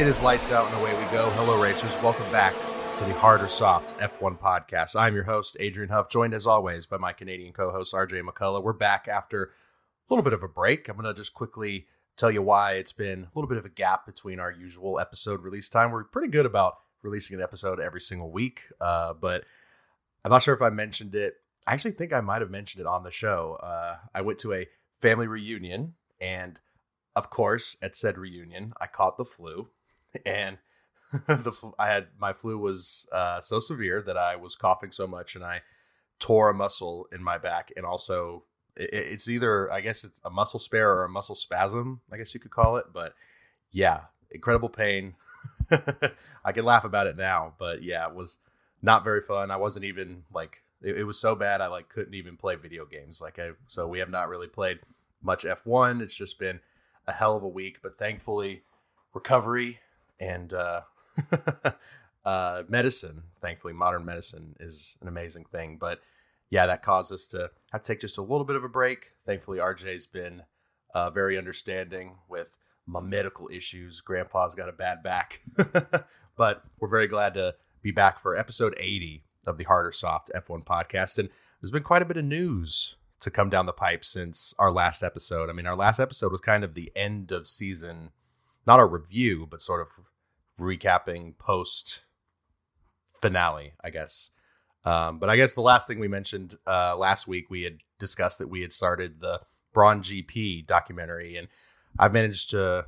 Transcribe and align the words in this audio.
It 0.00 0.06
is 0.06 0.22
lights 0.22 0.50
out 0.50 0.66
and 0.72 0.80
away 0.80 0.94
we 0.94 1.10
go. 1.12 1.28
Hello, 1.32 1.62
racers. 1.62 1.94
Welcome 2.02 2.32
back 2.32 2.54
to 2.96 3.04
the 3.04 3.12
Hard 3.12 3.42
or 3.42 3.48
Soft 3.48 3.98
F1 3.98 4.38
podcast. 4.38 4.96
I'm 4.98 5.14
your 5.14 5.24
host, 5.24 5.58
Adrian 5.60 5.90
Huff, 5.90 6.08
joined 6.08 6.32
as 6.32 6.46
always 6.46 6.86
by 6.86 6.96
my 6.96 7.12
Canadian 7.12 7.52
co 7.52 7.70
host, 7.70 7.92
RJ 7.92 8.22
McCullough. 8.22 8.62
We're 8.62 8.72
back 8.72 9.08
after 9.08 9.44
a 9.44 9.48
little 10.08 10.22
bit 10.22 10.32
of 10.32 10.42
a 10.42 10.48
break. 10.48 10.88
I'm 10.88 10.96
going 10.96 11.04
to 11.04 11.12
just 11.12 11.34
quickly 11.34 11.86
tell 12.16 12.30
you 12.30 12.40
why 12.40 12.76
it's 12.76 12.92
been 12.92 13.24
a 13.24 13.30
little 13.34 13.46
bit 13.46 13.58
of 13.58 13.66
a 13.66 13.68
gap 13.68 14.06
between 14.06 14.40
our 14.40 14.50
usual 14.50 14.98
episode 14.98 15.42
release 15.42 15.68
time. 15.68 15.90
We're 15.90 16.04
pretty 16.04 16.28
good 16.28 16.46
about 16.46 16.76
releasing 17.02 17.36
an 17.36 17.42
episode 17.42 17.78
every 17.78 18.00
single 18.00 18.30
week, 18.30 18.62
uh, 18.80 19.12
but 19.12 19.44
I'm 20.24 20.30
not 20.30 20.42
sure 20.42 20.54
if 20.54 20.62
I 20.62 20.70
mentioned 20.70 21.14
it. 21.14 21.34
I 21.66 21.74
actually 21.74 21.92
think 21.92 22.14
I 22.14 22.22
might 22.22 22.40
have 22.40 22.50
mentioned 22.50 22.80
it 22.80 22.86
on 22.86 23.02
the 23.02 23.10
show. 23.10 23.58
Uh, 23.62 23.96
I 24.14 24.22
went 24.22 24.38
to 24.40 24.54
a 24.54 24.66
family 25.00 25.26
reunion, 25.26 25.94
and 26.20 26.60
of 27.16 27.30
course, 27.30 27.76
at 27.82 27.96
said 27.96 28.18
reunion, 28.18 28.72
I 28.80 28.86
caught 28.86 29.16
the 29.16 29.24
flu 29.24 29.68
and 30.26 30.58
the 31.26 31.72
I 31.78 31.88
had 31.88 32.08
my 32.18 32.32
flu 32.32 32.58
was 32.58 33.08
uh, 33.12 33.40
so 33.40 33.58
severe 33.58 34.00
that 34.02 34.16
I 34.16 34.36
was 34.36 34.54
coughing 34.54 34.92
so 34.92 35.06
much 35.06 35.34
and 35.34 35.44
I 35.44 35.62
tore 36.20 36.50
a 36.50 36.54
muscle 36.54 37.08
in 37.12 37.22
my 37.22 37.38
back 37.38 37.72
and 37.76 37.84
also 37.84 38.44
it, 38.76 38.90
it's 38.92 39.28
either 39.28 39.72
I 39.72 39.80
guess 39.80 40.04
it's 40.04 40.20
a 40.24 40.30
muscle 40.30 40.60
spare 40.60 40.92
or 40.92 41.04
a 41.04 41.08
muscle 41.08 41.34
spasm 41.34 42.00
I 42.12 42.16
guess 42.16 42.32
you 42.32 42.38
could 42.38 42.52
call 42.52 42.76
it 42.76 42.86
but 42.92 43.14
yeah 43.72 44.02
incredible 44.30 44.68
pain. 44.68 45.14
I 46.44 46.52
can 46.52 46.64
laugh 46.64 46.84
about 46.84 47.08
it 47.08 47.16
now 47.16 47.54
but 47.58 47.82
yeah 47.82 48.06
it 48.06 48.14
was 48.14 48.38
not 48.80 49.02
very 49.02 49.20
fun. 49.20 49.50
I 49.50 49.56
wasn't 49.56 49.84
even 49.84 50.22
like 50.32 50.62
it, 50.82 50.98
it 50.98 51.04
was 51.04 51.18
so 51.18 51.34
bad 51.34 51.60
I 51.60 51.66
like 51.68 51.88
couldn't 51.88 52.14
even 52.14 52.36
play 52.36 52.56
video 52.56 52.84
games 52.86 53.20
like 53.20 53.38
I 53.38 53.50
so 53.66 53.86
we 53.86 53.98
have 53.98 54.10
not 54.10 54.28
really 54.28 54.48
played 54.48 54.80
much 55.22 55.44
F1 55.44 56.00
it's 56.00 56.16
just 56.16 56.38
been 56.38 56.60
a 57.06 57.12
hell 57.12 57.36
of 57.36 57.42
a 57.42 57.48
week 57.48 57.80
but 57.82 57.98
thankfully 57.98 58.62
recovery 59.12 59.80
and 60.20 60.52
uh, 60.52 60.82
uh, 62.24 62.62
medicine. 62.68 63.24
Thankfully, 63.40 63.72
modern 63.72 64.04
medicine 64.04 64.56
is 64.60 64.96
an 65.00 65.08
amazing 65.08 65.44
thing. 65.46 65.78
But 65.80 66.00
yeah, 66.50 66.66
that 66.66 66.82
caused 66.82 67.12
us 67.12 67.26
to 67.28 67.50
have 67.72 67.82
to 67.82 67.86
take 67.86 68.00
just 68.00 68.18
a 68.18 68.22
little 68.22 68.44
bit 68.44 68.56
of 68.56 68.64
a 68.64 68.68
break. 68.68 69.12
Thankfully, 69.24 69.58
RJ's 69.58 70.06
been 70.06 70.42
uh, 70.94 71.10
very 71.10 71.38
understanding 71.38 72.16
with 72.28 72.58
my 72.86 73.00
medical 73.00 73.48
issues. 73.52 74.00
Grandpa's 74.00 74.54
got 74.54 74.68
a 74.68 74.72
bad 74.72 75.02
back, 75.02 75.40
but 76.36 76.64
we're 76.78 76.88
very 76.88 77.06
glad 77.06 77.34
to 77.34 77.54
be 77.82 77.92
back 77.92 78.18
for 78.18 78.36
episode 78.36 78.74
80 78.78 79.24
of 79.46 79.58
the 79.58 79.64
Hard 79.64 79.86
or 79.86 79.92
Soft 79.92 80.30
F1 80.34 80.64
podcast. 80.64 81.18
And 81.18 81.28
there's 81.60 81.70
been 81.70 81.82
quite 81.82 82.02
a 82.02 82.06
bit 82.06 82.16
of 82.16 82.24
news 82.24 82.96
to 83.20 83.30
come 83.30 83.50
down 83.50 83.66
the 83.66 83.72
pipe 83.72 84.04
since 84.04 84.54
our 84.58 84.72
last 84.72 85.02
episode. 85.02 85.50
I 85.50 85.52
mean, 85.52 85.66
our 85.66 85.76
last 85.76 86.00
episode 86.00 86.32
was 86.32 86.40
kind 86.40 86.64
of 86.64 86.74
the 86.74 86.90
end 86.96 87.32
of 87.32 87.46
season, 87.46 88.10
not 88.66 88.80
a 88.80 88.86
review, 88.86 89.46
but 89.50 89.60
sort 89.60 89.80
of 89.80 89.88
recapping 90.58 91.36
post 91.38 92.02
finale, 93.20 93.74
I 93.82 93.90
guess. 93.90 94.30
Um, 94.84 95.18
but 95.18 95.28
I 95.28 95.36
guess 95.36 95.52
the 95.52 95.60
last 95.60 95.86
thing 95.86 95.98
we 95.98 96.08
mentioned 96.08 96.56
uh, 96.66 96.96
last 96.96 97.28
week, 97.28 97.50
we 97.50 97.62
had 97.62 97.78
discussed 97.98 98.38
that 98.38 98.48
we 98.48 98.62
had 98.62 98.72
started 98.72 99.20
the 99.20 99.40
Brawn 99.74 100.00
GP 100.00 100.66
documentary, 100.66 101.36
and 101.36 101.48
I've 101.98 102.14
managed 102.14 102.50
to 102.50 102.86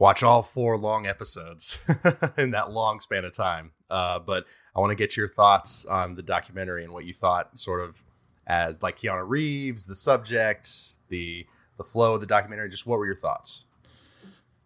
watch 0.00 0.22
all 0.22 0.42
four 0.42 0.76
long 0.76 1.06
episodes 1.06 1.78
in 2.38 2.50
that 2.50 2.72
long 2.72 2.98
span 2.98 3.24
of 3.24 3.32
time. 3.32 3.70
Uh, 3.88 4.18
but 4.18 4.46
I 4.74 4.80
want 4.80 4.90
to 4.90 4.96
get 4.96 5.16
your 5.16 5.28
thoughts 5.28 5.84
on 5.84 6.16
the 6.16 6.22
documentary 6.22 6.82
and 6.82 6.92
what 6.92 7.04
you 7.04 7.12
thought, 7.12 7.56
sort 7.60 7.80
of 7.82 8.02
as 8.46 8.82
like 8.82 8.96
Keanu 8.96 9.28
Reeves, 9.28 9.86
the 9.86 9.94
subject, 9.94 10.94
the 11.08 11.46
the 11.76 11.84
flow 11.84 12.14
of 12.14 12.20
the 12.20 12.26
documentary. 12.26 12.68
Just 12.68 12.86
what 12.86 12.98
were 12.98 13.06
your 13.06 13.14
thoughts? 13.14 13.66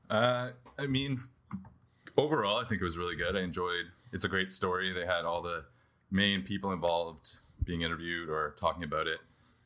Uh, 0.08 0.50
I 0.78 0.86
mean, 0.86 1.20
overall, 2.16 2.58
I 2.58 2.64
think 2.64 2.80
it 2.80 2.84
was 2.84 2.96
really 2.96 3.16
good. 3.16 3.36
I 3.36 3.40
enjoyed. 3.40 3.86
It's 4.12 4.24
a 4.24 4.28
great 4.28 4.52
story. 4.52 4.92
They 4.92 5.04
had 5.04 5.24
all 5.24 5.42
the 5.42 5.64
main 6.10 6.42
people 6.42 6.72
involved 6.72 7.40
being 7.64 7.82
interviewed 7.82 8.28
or 8.28 8.54
talking 8.58 8.84
about 8.84 9.08
it. 9.08 9.18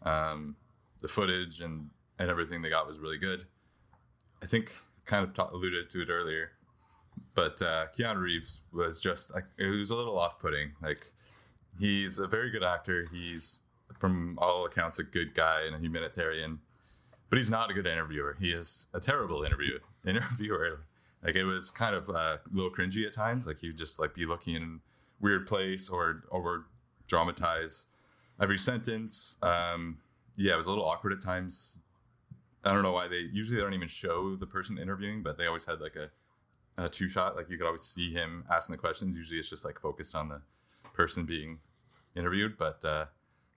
Um, 0.03 0.57
the 1.01 1.09
footage 1.09 1.61
and 1.61 1.91
and 2.19 2.31
everything 2.31 2.63
they 2.63 2.71
got 2.71 2.87
was 2.87 3.01
really 3.01 3.19
good. 3.19 3.45
I 4.43 4.47
think 4.47 4.73
kind 5.09 5.25
of 5.25 5.35
ta- 5.35 5.51
alluded 5.53 5.91
to 5.91 6.03
it 6.03 6.09
earlier, 6.09 6.53
but 7.35 7.61
uh, 7.61 7.87
Keanu 7.97 8.21
Reeves 8.21 8.63
was 8.73 9.01
just 9.01 9.35
like 9.35 9.47
it 9.59 9.67
was 9.67 9.91
a 9.91 9.97
little 9.97 10.19
off-putting. 10.19 10.73
Like 10.81 11.13
he's 11.81 12.19
a 12.19 12.29
very 12.29 12.51
good 12.51 12.63
actor. 12.63 13.07
He's 13.11 13.63
from 13.99 14.39
all 14.41 14.65
accounts 14.65 14.99
a 15.01 15.03
good 15.03 15.35
guy 15.35 15.63
and 15.67 15.75
a 15.75 15.79
humanitarian, 15.79 16.61
but 17.31 17.39
he's 17.39 17.51
not 17.51 17.71
a 17.71 17.75
good 17.75 17.87
interviewer. 17.87 18.37
He 18.39 18.53
is 18.53 18.87
a 18.95 19.01
terrible 19.01 19.43
interview 19.43 19.79
interviewer. 20.07 20.85
Like 21.25 21.35
it 21.35 21.45
was 21.45 21.71
kind 21.71 21.97
of 21.97 22.09
uh, 22.09 22.13
a 22.13 22.41
little 22.53 22.71
cringy 22.71 23.05
at 23.07 23.13
times. 23.13 23.47
Like 23.47 23.59
he'd 23.59 23.77
just 23.77 23.99
like 23.99 24.15
be 24.15 24.27
looking 24.27 24.55
in 24.55 24.81
weird 25.21 25.47
place 25.47 25.89
or 25.89 26.23
over 26.31 26.67
dramatize 27.09 27.87
every 28.41 28.59
sentence. 28.59 29.37
Um, 29.43 29.99
yeah, 30.37 30.55
it 30.55 30.57
was 30.57 30.67
a 30.67 30.71
little 30.71 30.85
awkward 30.85 31.13
at 31.13 31.21
times. 31.21 31.81
I 32.69 32.73
don't 32.73 32.83
know 32.83 32.93
why 32.93 33.09
they 33.09 33.29
usually 33.33 33.57
they 33.57 33.63
don't 33.63 33.75
even 33.75 33.89
show 33.89 34.37
the 34.37 34.47
person 34.47 34.79
interviewing, 34.79 35.23
but 35.23 35.39
they 35.39 35.47
always 35.47 35.65
had 35.65 35.81
like 35.81 35.97
a, 35.97 36.11
a 36.83 36.89
two 36.89 37.09
shot. 37.09 37.37
Like 37.37 37.49
you 37.49 37.57
could 37.57 37.67
always 37.67 37.83
see 37.83 38.13
him 38.13 38.45
asking 38.51 38.75
the 38.75 38.79
questions. 38.79 39.17
Usually 39.17 39.39
it's 39.39 39.51
just 39.51 39.65
like 39.65 39.81
focused 39.81 40.15
on 40.15 40.29
the 40.29 40.43
person 40.93 41.25
being 41.25 41.59
interviewed. 42.17 42.59
But 42.59 42.85
uh, 42.85 43.07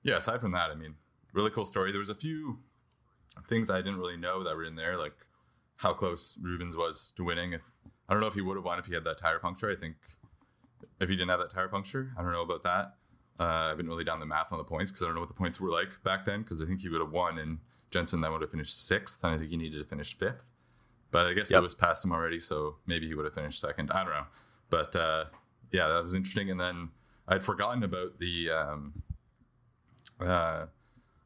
yeah, 0.04 0.18
aside 0.18 0.42
from 0.42 0.52
that, 0.54 0.72
I 0.72 0.76
mean, 0.76 0.96
really 1.34 1.50
cool 1.50 1.66
story. 1.66 1.92
There 1.92 2.00
was 2.00 2.10
a 2.10 2.16
few 2.16 2.60
things 3.50 3.70
I 3.70 3.78
didn't 3.78 3.98
really 3.98 4.18
know 4.18 4.44
that 4.44 4.56
were 4.56 4.64
in 4.64 4.76
there, 4.76 4.98
like 4.98 5.16
how 5.78 5.94
close 5.94 6.38
Rubens 6.42 6.78
was 6.78 7.12
to 7.18 7.24
winning. 7.24 7.54
If 7.54 7.64
I 8.08 8.14
don't 8.14 8.22
know 8.22 8.28
if 8.28 8.34
he 8.34 8.42
would 8.42 8.58
have 8.58 8.66
won 8.66 8.80
if 8.80 8.86
he 8.86 8.94
had 8.94 9.04
that 9.06 9.18
tire 9.18 9.40
puncture. 9.40 9.70
I 9.70 9.76
think 9.76 9.96
if 11.00 11.10
he 11.10 11.16
didn't 11.16 11.30
have 11.30 11.40
that 11.40 11.50
tire 11.50 11.68
puncture, 11.68 12.12
I 12.18 12.22
don't 12.22 12.32
know 12.32 12.44
about 12.44 12.64
that. 12.64 12.96
Uh, 13.40 13.44
I 13.44 13.68
haven't 13.70 13.88
really 13.88 14.04
done 14.04 14.20
the 14.20 14.26
math 14.26 14.52
on 14.52 14.58
the 14.58 14.64
points 14.64 14.92
because 14.92 15.02
I 15.02 15.06
don't 15.06 15.16
know 15.16 15.22
what 15.22 15.30
the 15.30 15.36
points 15.36 15.60
were 15.60 15.70
like 15.70 15.90
back 16.04 16.26
then. 16.26 16.42
Because 16.42 16.62
I 16.62 16.66
think 16.66 16.82
he 16.82 16.90
would 16.90 17.02
have 17.02 17.12
won, 17.12 17.40
and 17.40 17.60
Jenson 17.90 18.22
then 18.22 18.32
would 18.32 18.42
have 18.42 18.52
finished 18.52 18.88
sixth, 18.88 19.24
and 19.24 19.34
I 19.34 19.38
think 19.38 19.50
he 19.50 19.58
needed 19.58 19.80
to 19.80 19.86
finish 19.86 20.16
fifth. 20.16 20.50
But 21.12 21.26
I 21.26 21.34
guess 21.34 21.52
yep. 21.52 21.60
it 21.60 21.64
was 21.64 21.76
past 21.76 22.06
him 22.06 22.12
already, 22.12 22.40
so 22.40 22.78
maybe 22.86 23.08
he 23.08 23.16
would 23.16 23.26
have 23.26 23.34
finished 23.34 23.60
second. 23.60 23.92
I 23.92 24.04
don't 24.04 24.14
know, 24.14 24.28
but 24.70 24.96
uh, 24.96 25.26
yeah, 25.72 25.88
that 25.88 26.04
was 26.04 26.16
interesting. 26.16 26.50
And 26.50 26.60
then 26.60 26.90
I'd 27.28 27.44
forgotten 27.44 27.84
about 27.84 28.18
the 28.18 28.50
um, 28.50 28.94
uh, 30.20 30.66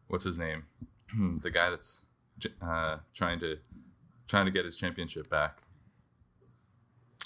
what's 0.08 0.26
his 0.26 0.40
name, 0.40 0.64
the 1.42 1.52
guy 1.52 1.70
that's 1.70 2.04
uh, 2.62 2.98
trying 3.14 3.40
to 3.40 3.58
trying 4.28 4.46
to 4.46 4.52
get 4.52 4.66
his 4.66 4.78
championship 4.78 5.30
back. 5.30 5.60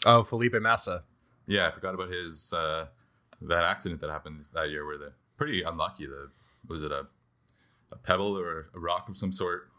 Oh, 0.06 0.24
Felipe 0.24 0.54
Massa. 0.54 1.04
Yeah, 1.48 1.68
I 1.68 1.72
forgot 1.72 1.96
about 1.96 2.10
his 2.10 2.54
uh, 2.54 2.88
that 3.42 3.64
accident 3.64 4.02
that 4.02 4.10
happened 4.10 4.46
that 4.54 4.70
year 4.70 4.86
where 4.86 4.98
the 4.98 5.14
pretty 5.38 5.62
unlucky. 5.62 6.06
The 6.06 6.30
was 6.68 6.84
it 6.84 6.92
a 6.92 7.08
a 7.92 7.96
pebble 7.96 8.38
or 8.38 8.68
a 8.74 8.80
rock 8.80 9.10
of 9.10 9.18
some 9.18 9.32
sort 9.32 9.70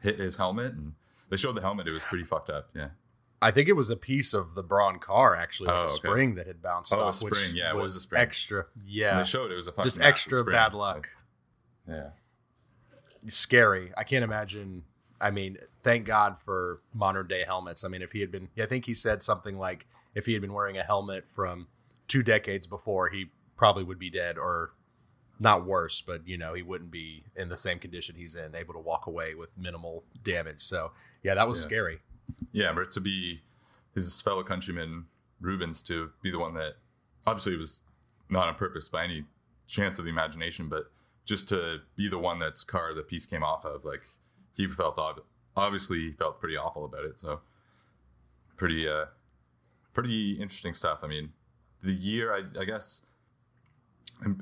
hit 0.00 0.18
his 0.18 0.36
helmet, 0.36 0.72
and 0.72 0.94
they 1.28 1.36
showed 1.36 1.54
the 1.54 1.60
helmet. 1.60 1.86
It 1.86 1.92
was 1.92 2.04
pretty 2.04 2.24
fucked 2.24 2.50
up. 2.50 2.70
Yeah. 2.74 2.88
I 3.42 3.50
think 3.50 3.68
it 3.68 3.74
was 3.74 3.90
a 3.90 3.96
piece 3.96 4.32
of 4.32 4.54
the 4.54 4.62
Brawn 4.62 4.98
car, 4.98 5.36
actually, 5.36 5.66
like 5.66 5.76
oh, 5.76 5.80
a 5.80 5.84
okay. 5.84 5.92
spring 5.92 6.34
that 6.36 6.46
had 6.46 6.62
bounced 6.62 6.94
oh, 6.94 7.00
off, 7.00 7.16
spring. 7.16 7.30
which 7.30 7.52
yeah, 7.52 7.74
was, 7.74 7.94
was 7.94 8.08
extra. 8.16 8.64
Yeah, 8.86 9.10
and 9.10 9.20
they 9.20 9.28
showed 9.28 9.50
it 9.50 9.56
was 9.56 9.68
a 9.68 9.72
just 9.82 10.00
extra 10.00 10.42
bad 10.42 10.72
luck. 10.72 11.10
yeah, 11.86 12.10
scary. 13.28 13.92
I 13.96 14.04
can't 14.04 14.24
imagine 14.24 14.84
I 15.20 15.30
mean, 15.30 15.58
thank 15.82 16.04
God 16.04 16.38
for 16.38 16.80
modern 16.92 17.26
day 17.26 17.44
helmets. 17.44 17.84
I 17.84 17.88
mean, 17.88 18.02
if 18.02 18.12
he 18.12 18.20
had 18.20 18.30
been, 18.30 18.48
I 18.60 18.66
think 18.66 18.84
he 18.86 18.94
said 18.94 19.22
something 19.22 19.58
like, 19.58 19.86
if 20.14 20.26
he 20.26 20.32
had 20.32 20.42
been 20.42 20.52
wearing 20.52 20.76
a 20.76 20.82
helmet 20.82 21.28
from 21.28 21.68
two 22.08 22.22
decades 22.22 22.66
before, 22.66 23.08
he 23.08 23.30
probably 23.56 23.84
would 23.84 23.98
be 23.98 24.10
dead 24.10 24.38
or 24.38 24.72
not 25.38 25.66
worse, 25.66 26.00
but 26.00 26.26
you 26.26 26.36
know, 26.36 26.54
he 26.54 26.62
wouldn't 26.62 26.90
be 26.90 27.24
in 27.34 27.48
the 27.48 27.58
same 27.58 27.78
condition 27.78 28.16
he's 28.16 28.34
in, 28.34 28.54
able 28.54 28.74
to 28.74 28.80
walk 28.80 29.06
away 29.06 29.34
with 29.34 29.58
minimal 29.58 30.04
damage. 30.22 30.60
So, 30.60 30.92
yeah, 31.22 31.34
that 31.34 31.46
was 31.48 31.58
yeah. 31.58 31.64
scary. 31.64 31.98
Yeah, 32.52 32.72
but 32.72 32.90
to 32.92 33.00
be 33.00 33.42
his 33.94 34.20
fellow 34.20 34.42
countryman 34.42 35.06
Rubens 35.40 35.82
to 35.84 36.10
be 36.22 36.30
the 36.30 36.38
one 36.38 36.54
that 36.54 36.74
obviously 37.26 37.56
was 37.56 37.82
not 38.30 38.48
on 38.48 38.54
purpose 38.54 38.88
by 38.88 39.04
any 39.04 39.24
chance 39.66 39.98
of 39.98 40.04
the 40.04 40.10
imagination, 40.10 40.68
but 40.68 40.90
just 41.24 41.48
to 41.48 41.78
be 41.96 42.08
the 42.08 42.18
one 42.18 42.38
that's 42.38 42.64
car 42.64 42.94
the 42.94 43.02
piece 43.02 43.26
came 43.26 43.42
off 43.42 43.64
of, 43.64 43.84
like 43.84 44.04
he 44.54 44.66
felt 44.66 44.98
obviously 45.56 45.98
he 45.98 46.12
felt 46.12 46.40
pretty 46.40 46.56
awful 46.56 46.84
about 46.84 47.04
it. 47.04 47.18
So 47.18 47.40
pretty 48.56 48.88
uh, 48.88 49.06
pretty 49.92 50.32
interesting 50.32 50.74
stuff. 50.74 51.00
I 51.02 51.08
mean, 51.08 51.32
the 51.86 51.94
year 51.94 52.34
I, 52.34 52.42
I 52.60 52.64
guess 52.64 53.02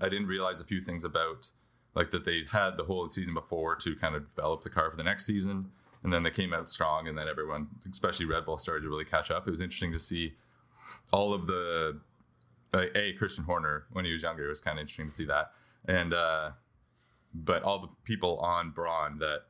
I 0.00 0.08
didn't 0.08 0.26
realize 0.26 0.60
a 0.60 0.64
few 0.64 0.80
things 0.80 1.04
about 1.04 1.52
like 1.94 2.10
that 2.10 2.24
they 2.24 2.42
had 2.50 2.76
the 2.76 2.84
whole 2.84 3.08
season 3.08 3.34
before 3.34 3.76
to 3.76 3.94
kind 3.96 4.16
of 4.16 4.28
develop 4.34 4.62
the 4.62 4.70
car 4.70 4.90
for 4.90 4.96
the 4.96 5.04
next 5.04 5.26
season, 5.26 5.70
and 6.02 6.12
then 6.12 6.22
they 6.22 6.30
came 6.30 6.52
out 6.52 6.68
strong, 6.68 7.06
and 7.06 7.16
then 7.16 7.28
everyone, 7.28 7.68
especially 7.90 8.26
Red 8.26 8.44
Bull, 8.44 8.56
started 8.56 8.82
to 8.82 8.88
really 8.88 9.04
catch 9.04 9.30
up. 9.30 9.46
It 9.46 9.50
was 9.50 9.60
interesting 9.60 9.92
to 9.92 9.98
see 9.98 10.34
all 11.12 11.32
of 11.32 11.46
the 11.46 12.00
uh, 12.72 12.86
a 12.94 13.12
Christian 13.12 13.44
Horner 13.44 13.86
when 13.92 14.04
he 14.04 14.12
was 14.12 14.22
younger. 14.22 14.46
It 14.46 14.48
was 14.48 14.60
kind 14.60 14.78
of 14.78 14.82
interesting 14.82 15.06
to 15.06 15.12
see 15.12 15.24
that, 15.26 15.52
and 15.86 16.12
uh, 16.12 16.50
but 17.32 17.62
all 17.62 17.78
the 17.78 17.88
people 18.04 18.38
on 18.38 18.70
Brawn 18.70 19.18
that 19.18 19.42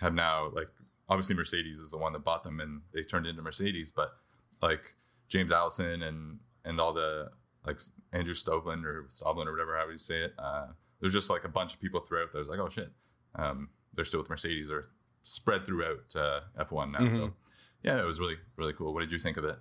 have 0.00 0.14
now 0.14 0.50
like 0.54 0.68
obviously 1.08 1.34
Mercedes 1.34 1.80
is 1.80 1.90
the 1.90 1.96
one 1.96 2.12
that 2.12 2.24
bought 2.24 2.42
them 2.42 2.60
and 2.60 2.82
they 2.92 3.02
turned 3.02 3.26
into 3.26 3.42
Mercedes, 3.42 3.90
but 3.90 4.12
like 4.60 4.94
James 5.28 5.52
Allison 5.52 6.02
and 6.02 6.38
and 6.64 6.80
all 6.80 6.92
the 6.92 7.30
like 7.66 7.80
Andrew 8.12 8.34
Stovlin 8.34 8.84
or 8.84 9.04
Stovlin 9.10 9.46
or 9.46 9.52
whatever 9.52 9.76
how 9.76 9.88
you 9.88 9.98
say 9.98 10.22
it. 10.22 10.34
Uh, 10.38 10.68
there's 11.00 11.12
just 11.12 11.30
like 11.30 11.44
a 11.44 11.48
bunch 11.48 11.74
of 11.74 11.80
people 11.80 12.00
throughout. 12.00 12.32
There's 12.32 12.48
like 12.48 12.58
oh 12.58 12.68
shit, 12.68 12.90
um, 13.36 13.68
they're 13.94 14.04
still 14.04 14.20
with 14.20 14.30
Mercedes. 14.30 14.68
They're 14.68 14.86
spread 15.22 15.66
throughout 15.66 16.14
uh, 16.16 16.40
F1 16.58 16.92
now. 16.92 16.98
Mm-hmm. 16.98 17.10
So 17.10 17.32
yeah, 17.82 18.00
it 18.00 18.04
was 18.04 18.20
really 18.20 18.36
really 18.56 18.72
cool. 18.72 18.94
What 18.94 19.00
did 19.00 19.12
you 19.12 19.18
think 19.18 19.36
of 19.36 19.44
it? 19.44 19.56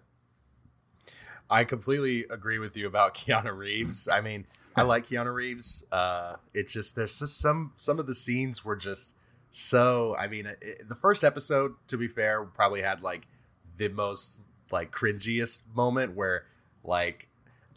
I 1.50 1.64
completely 1.64 2.26
agree 2.30 2.60
with 2.60 2.76
you 2.76 2.88
about 2.88 3.16
Keanu 3.16 3.56
Reeves. 3.56 4.08
I 4.08 4.22
mean, 4.22 4.46
I 4.76 4.84
like 4.84 5.06
Keanu 5.06 5.34
Reeves. 5.34 5.86
Uh, 5.92 6.36
it's 6.54 6.74
just 6.74 6.96
there's 6.96 7.20
just 7.20 7.38
some 7.38 7.74
some 7.78 8.00
of 8.00 8.08
the 8.08 8.16
scenes 8.16 8.64
were 8.64 8.76
just 8.76 9.16
so. 9.52 10.16
I 10.18 10.28
mean, 10.28 10.46
it, 10.46 10.88
the 10.88 10.96
first 10.96 11.24
episode, 11.24 11.74
to 11.88 11.98
be 11.98 12.08
fair, 12.08 12.44
probably 12.44 12.82
had 12.82 13.02
like 13.02 13.28
the 13.78 13.88
most 13.90 14.42
like 14.72 14.92
cringiest 14.92 15.64
moment 15.74 16.16
where 16.16 16.46
like 16.88 17.28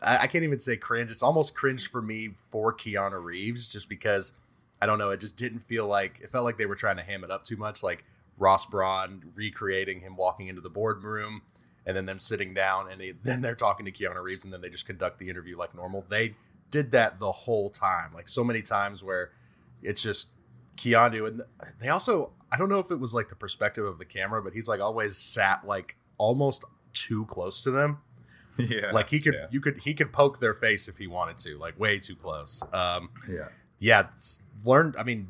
I, 0.02 0.18
I 0.18 0.26
can't 0.26 0.44
even 0.44 0.58
say 0.58 0.76
cringe. 0.76 1.10
It's 1.10 1.22
almost 1.22 1.54
cringe 1.54 1.88
for 1.90 2.02
me 2.02 2.30
for 2.50 2.74
Keanu 2.74 3.22
Reeves, 3.22 3.68
just 3.68 3.88
because 3.88 4.32
I 4.80 4.86
don't 4.86 4.98
know. 4.98 5.10
It 5.10 5.20
just 5.20 5.36
didn't 5.36 5.60
feel 5.60 5.86
like 5.86 6.20
it 6.22 6.30
felt 6.30 6.44
like 6.44 6.58
they 6.58 6.66
were 6.66 6.76
trying 6.76 6.96
to 6.96 7.02
ham 7.02 7.24
it 7.24 7.30
up 7.30 7.44
too 7.44 7.56
much, 7.56 7.82
like 7.82 8.04
Ross 8.38 8.66
Brawn 8.66 9.32
recreating 9.34 10.00
him 10.00 10.16
walking 10.16 10.48
into 10.48 10.60
the 10.60 10.70
boardroom 10.70 11.42
and 11.86 11.96
then 11.96 12.06
them 12.06 12.18
sitting 12.18 12.54
down 12.54 12.90
and 12.90 13.00
they, 13.00 13.10
then 13.22 13.42
they're 13.42 13.54
talking 13.54 13.86
to 13.86 13.92
Keanu 13.92 14.22
Reeves 14.22 14.44
and 14.44 14.52
then 14.52 14.60
they 14.60 14.70
just 14.70 14.86
conduct 14.86 15.18
the 15.18 15.28
interview 15.28 15.56
like 15.56 15.74
normal. 15.74 16.04
They 16.08 16.34
did 16.70 16.92
that 16.92 17.18
the 17.18 17.32
whole 17.32 17.68
time, 17.70 18.12
like 18.14 18.28
so 18.28 18.44
many 18.44 18.62
times 18.62 19.02
where 19.04 19.30
it's 19.82 20.02
just 20.02 20.30
Keanu 20.76 21.26
and 21.26 21.42
they 21.80 21.88
also 21.88 22.32
I 22.52 22.56
don't 22.56 22.68
know 22.68 22.78
if 22.78 22.90
it 22.90 22.98
was 22.98 23.14
like 23.14 23.28
the 23.28 23.36
perspective 23.36 23.84
of 23.84 23.98
the 23.98 24.04
camera, 24.04 24.42
but 24.42 24.54
he's 24.54 24.68
like 24.68 24.80
always 24.80 25.16
sat 25.16 25.66
like 25.66 25.96
almost 26.18 26.64
too 26.92 27.26
close 27.26 27.62
to 27.62 27.70
them. 27.70 27.98
Yeah, 28.58 28.90
like 28.92 29.08
he 29.08 29.20
could 29.20 29.34
yeah. 29.34 29.46
you 29.50 29.60
could 29.60 29.80
he 29.80 29.94
could 29.94 30.12
poke 30.12 30.38
their 30.40 30.54
face 30.54 30.88
if 30.88 30.98
he 30.98 31.06
wanted 31.06 31.38
to, 31.38 31.56
like 31.56 31.78
way 31.78 31.98
too 31.98 32.16
close. 32.16 32.62
Um, 32.72 33.10
yeah, 33.28 33.48
yeah. 33.78 34.06
Learned. 34.64 34.96
I 34.98 35.02
mean, 35.02 35.28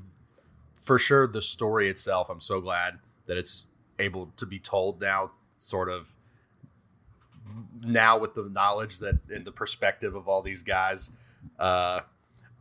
for 0.83 0.99
sure, 0.99 1.27
the 1.27 1.43
story 1.43 1.89
itself. 1.89 2.29
I'm 2.29 2.41
so 2.41 2.61
glad 2.61 2.99
that 3.27 3.37
it's 3.37 3.67
able 3.99 4.33
to 4.37 4.47
be 4.47 4.59
told 4.59 5.01
now, 5.01 5.31
sort 5.59 5.89
of 5.89 6.17
now 7.81 8.19
with 8.19 8.35
the 8.35 8.49
knowledge 8.49 8.99
that 8.99 9.19
and 9.29 9.45
the 9.45 9.53
perspective 9.53 10.15
of 10.15 10.27
all 10.29 10.43
these 10.43 10.63
guys. 10.63 11.13
Uh, 11.59 12.01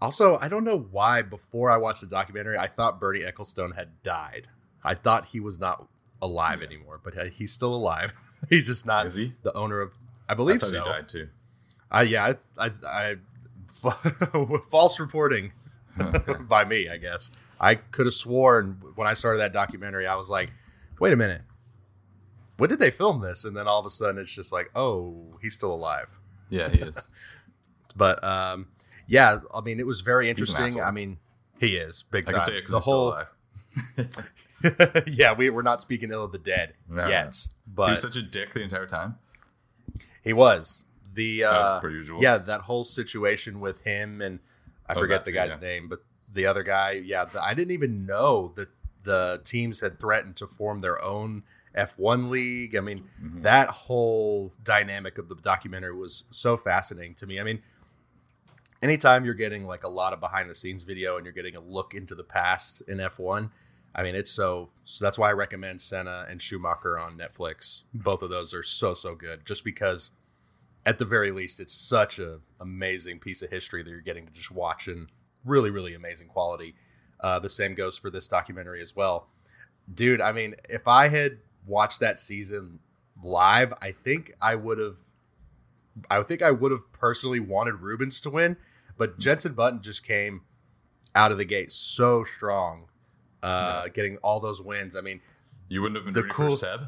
also, 0.02 0.38
I 0.40 0.48
don't 0.48 0.64
know 0.64 0.78
why 0.92 1.22
before 1.22 1.70
I 1.70 1.78
watched 1.78 2.02
the 2.02 2.08
documentary, 2.08 2.58
I 2.58 2.68
thought 2.68 3.00
Bernie 3.00 3.22
Ecclestone 3.22 3.76
had 3.76 4.02
died. 4.04 4.48
I 4.84 4.94
thought 4.96 5.28
he 5.28 5.40
was 5.40 5.60
not 5.60 5.90
alive 6.22 6.62
yeah. 6.62 6.68
anymore, 6.68 7.00
but 7.04 7.14
he's 7.30 7.52
still 7.52 7.76
alive. 7.76 8.14
he's 8.50 8.68
just 8.68 8.86
not 8.86 9.06
Is 9.06 9.16
he? 9.16 9.34
the 9.44 9.54
owner 9.54 9.82
of. 9.82 9.98
I 10.30 10.36
believe 10.36 10.64
I 10.64 10.68
so. 10.68 10.84
He 10.84 10.90
died 10.90 11.10
too. 11.10 11.28
Uh, 11.92 12.06
yeah, 12.08 12.34
I, 12.58 12.66
I, 12.68 12.72
I 12.86 13.16
false 14.70 15.00
reporting 15.00 15.52
by 16.48 16.64
me, 16.66 16.88
I 16.88 16.98
guess. 16.98 17.32
I 17.60 17.76
could 17.76 18.06
have 18.06 18.14
sworn 18.14 18.82
when 18.96 19.08
I 19.08 19.14
started 19.14 19.40
that 19.40 19.54
documentary, 19.54 20.08
I 20.08 20.16
was 20.16 20.30
like, 20.30 20.52
wait 21.00 21.12
a 21.12 21.16
minute, 21.16 21.42
when 22.58 22.70
did 22.70 22.80
they 22.80 22.92
film 22.92 23.22
this? 23.22 23.44
And 23.44 23.56
then 23.56 23.68
all 23.68 23.80
of 23.80 23.86
a 23.86 23.90
sudden, 23.90 24.22
it's 24.22 24.34
just 24.34 24.54
like, 24.54 24.70
oh, 24.76 25.38
he's 25.42 25.56
still 25.56 25.74
alive. 25.74 26.20
Yeah, 26.50 26.70
he 26.70 26.80
is. 26.80 27.10
but 27.96 28.24
um, 28.24 28.68
yeah, 29.08 29.38
I 29.54 29.62
mean, 29.62 29.80
it 29.80 29.88
was 29.88 30.02
very 30.02 30.30
interesting. 30.30 30.80
I 30.82 30.92
mean, 30.92 31.18
he 31.60 31.76
is 31.76 32.04
big 32.12 32.28
time. 32.28 32.36
I 32.36 32.38
can 32.38 32.46
say 32.46 32.58
it 32.58 32.68
the 32.68 32.80
whole. 32.80 33.18
yeah, 35.08 35.34
we 35.34 35.50
we're 35.50 35.62
not 35.62 35.82
speaking 35.82 36.12
ill 36.12 36.24
of 36.24 36.32
the 36.32 36.38
dead 36.38 36.74
no, 36.88 37.08
yet, 37.08 37.26
no. 37.26 37.74
but 37.76 37.86
he 37.86 37.92
was 37.92 38.02
such 38.02 38.18
a 38.18 38.22
dick 38.22 38.54
the 38.54 38.62
entire 38.62 38.86
time. 38.86 39.18
He 40.30 40.34
was 40.34 40.86
the 41.16 41.46
uh, 41.46 41.80
per 41.80 41.90
usual. 41.90 42.22
Yeah, 42.22 42.38
that 42.38 42.62
whole 42.62 42.84
situation 42.84 43.60
with 43.60 43.80
him 43.80 44.22
and 44.22 44.38
I 44.88 44.94
oh, 44.94 45.00
forget 45.00 45.22
that, 45.22 45.26
the 45.26 45.32
guy's 45.32 45.58
yeah. 45.60 45.68
name, 45.68 45.90
but 45.90 46.04
the 46.32 46.46
other 46.46 46.62
guy. 46.62 47.02
Yeah, 47.04 47.26
the, 47.26 47.42
I 47.42 47.56
didn't 47.56 47.72
even 47.72 48.06
know 48.06 48.54
that 48.56 48.70
the 49.02 49.42
teams 49.44 49.80
had 49.80 50.00
threatened 50.00 50.36
to 50.36 50.46
form 50.46 50.82
their 50.82 51.04
own 51.04 51.42
F1 51.76 52.30
league. 52.30 52.76
I 52.76 52.82
mean, 52.82 53.06
mm-hmm. 53.20 53.42
that 53.42 53.72
whole 53.72 54.54
dynamic 54.64 55.18
of 55.18 55.30
the 55.30 55.36
documentary 55.36 55.96
was 55.96 56.26
so 56.30 56.58
fascinating 56.58 57.16
to 57.16 57.26
me. 57.26 57.40
I 57.40 57.44
mean, 57.44 57.64
anytime 58.84 59.26
you're 59.26 59.34
getting 59.34 59.66
like 59.66 59.84
a 59.84 59.90
lot 59.90 60.14
of 60.14 60.20
behind 60.20 60.48
the 60.48 60.54
scenes 60.54 60.84
video 60.84 61.18
and 61.18 61.26
you're 61.26 61.34
getting 61.34 61.56
a 61.56 61.60
look 61.60 61.96
into 61.96 62.14
the 62.14 62.24
past 62.24 62.82
in 62.88 63.00
F1, 63.00 63.50
I 63.96 64.04
mean, 64.04 64.14
it's 64.14 64.30
so, 64.30 64.70
so 64.84 65.04
that's 65.04 65.18
why 65.18 65.30
I 65.30 65.34
recommend 65.34 65.82
Senna 65.82 66.28
and 66.30 66.40
Schumacher 66.40 67.00
on 67.00 67.18
Netflix. 67.18 67.82
Both 67.96 68.22
of 68.22 68.30
those 68.30 68.54
are 68.54 68.62
so, 68.62 68.94
so 68.94 69.16
good 69.16 69.44
just 69.44 69.64
because 69.64 70.12
at 70.86 71.00
the 71.00 71.06
very 71.06 71.32
least, 71.32 71.60
it's 71.60 71.74
such 71.74 72.20
a 72.20 72.40
amazing 72.60 73.20
piece 73.20 73.42
of 73.42 73.50
history 73.50 73.84
that 73.84 73.90
you're 73.90 74.02
getting 74.02 74.26
to 74.26 74.34
just 74.34 74.52
watch 74.52 74.88
in 74.88 75.08
really, 75.46 75.70
really 75.70 75.94
amazing 75.94 76.28
quality. 76.28 76.76
Uh, 77.20 77.40
the 77.40 77.50
same 77.50 77.76
goes 77.76 77.98
for 77.98 78.10
this 78.10 78.28
documentary 78.28 78.82
as 78.82 78.96
well. 78.96 79.28
Dude, 79.92 80.22
I 80.22 80.32
mean, 80.32 80.56
if 80.70 80.88
I 80.88 81.10
had 81.10 81.40
watched 81.66 82.00
that 82.00 82.20
season 82.20 82.80
live, 83.24 83.74
I 83.82 83.92
think 83.92 84.34
I 84.42 84.56
would 84.56 84.78
have 84.78 84.98
I 86.10 86.22
think 86.24 86.42
I 86.42 86.52
would 86.52 86.72
have 86.72 86.92
personally 86.94 87.40
wanted 87.40 87.76
Rubens 87.76 88.22
to 88.22 88.30
win, 88.30 88.58
but 88.98 89.20
Jenson 89.20 89.54
Button 89.54 89.82
just 89.82 90.06
came 90.06 90.42
out 91.16 91.32
of 91.32 91.38
the 91.38 91.46
gate 91.46 91.72
so 91.72 92.24
strong, 92.24 92.86
uh, 93.44 93.82
yeah. 93.84 93.90
getting 93.90 94.18
all 94.18 94.40
those 94.40 94.62
wins. 94.62 94.96
I 94.96 95.02
mean, 95.02 95.20
you 95.68 95.82
wouldn't 95.82 95.98
have 95.98 96.06
been 96.06 96.14
the 96.14 96.30
cool 96.32 96.52
Seb. 96.52 96.88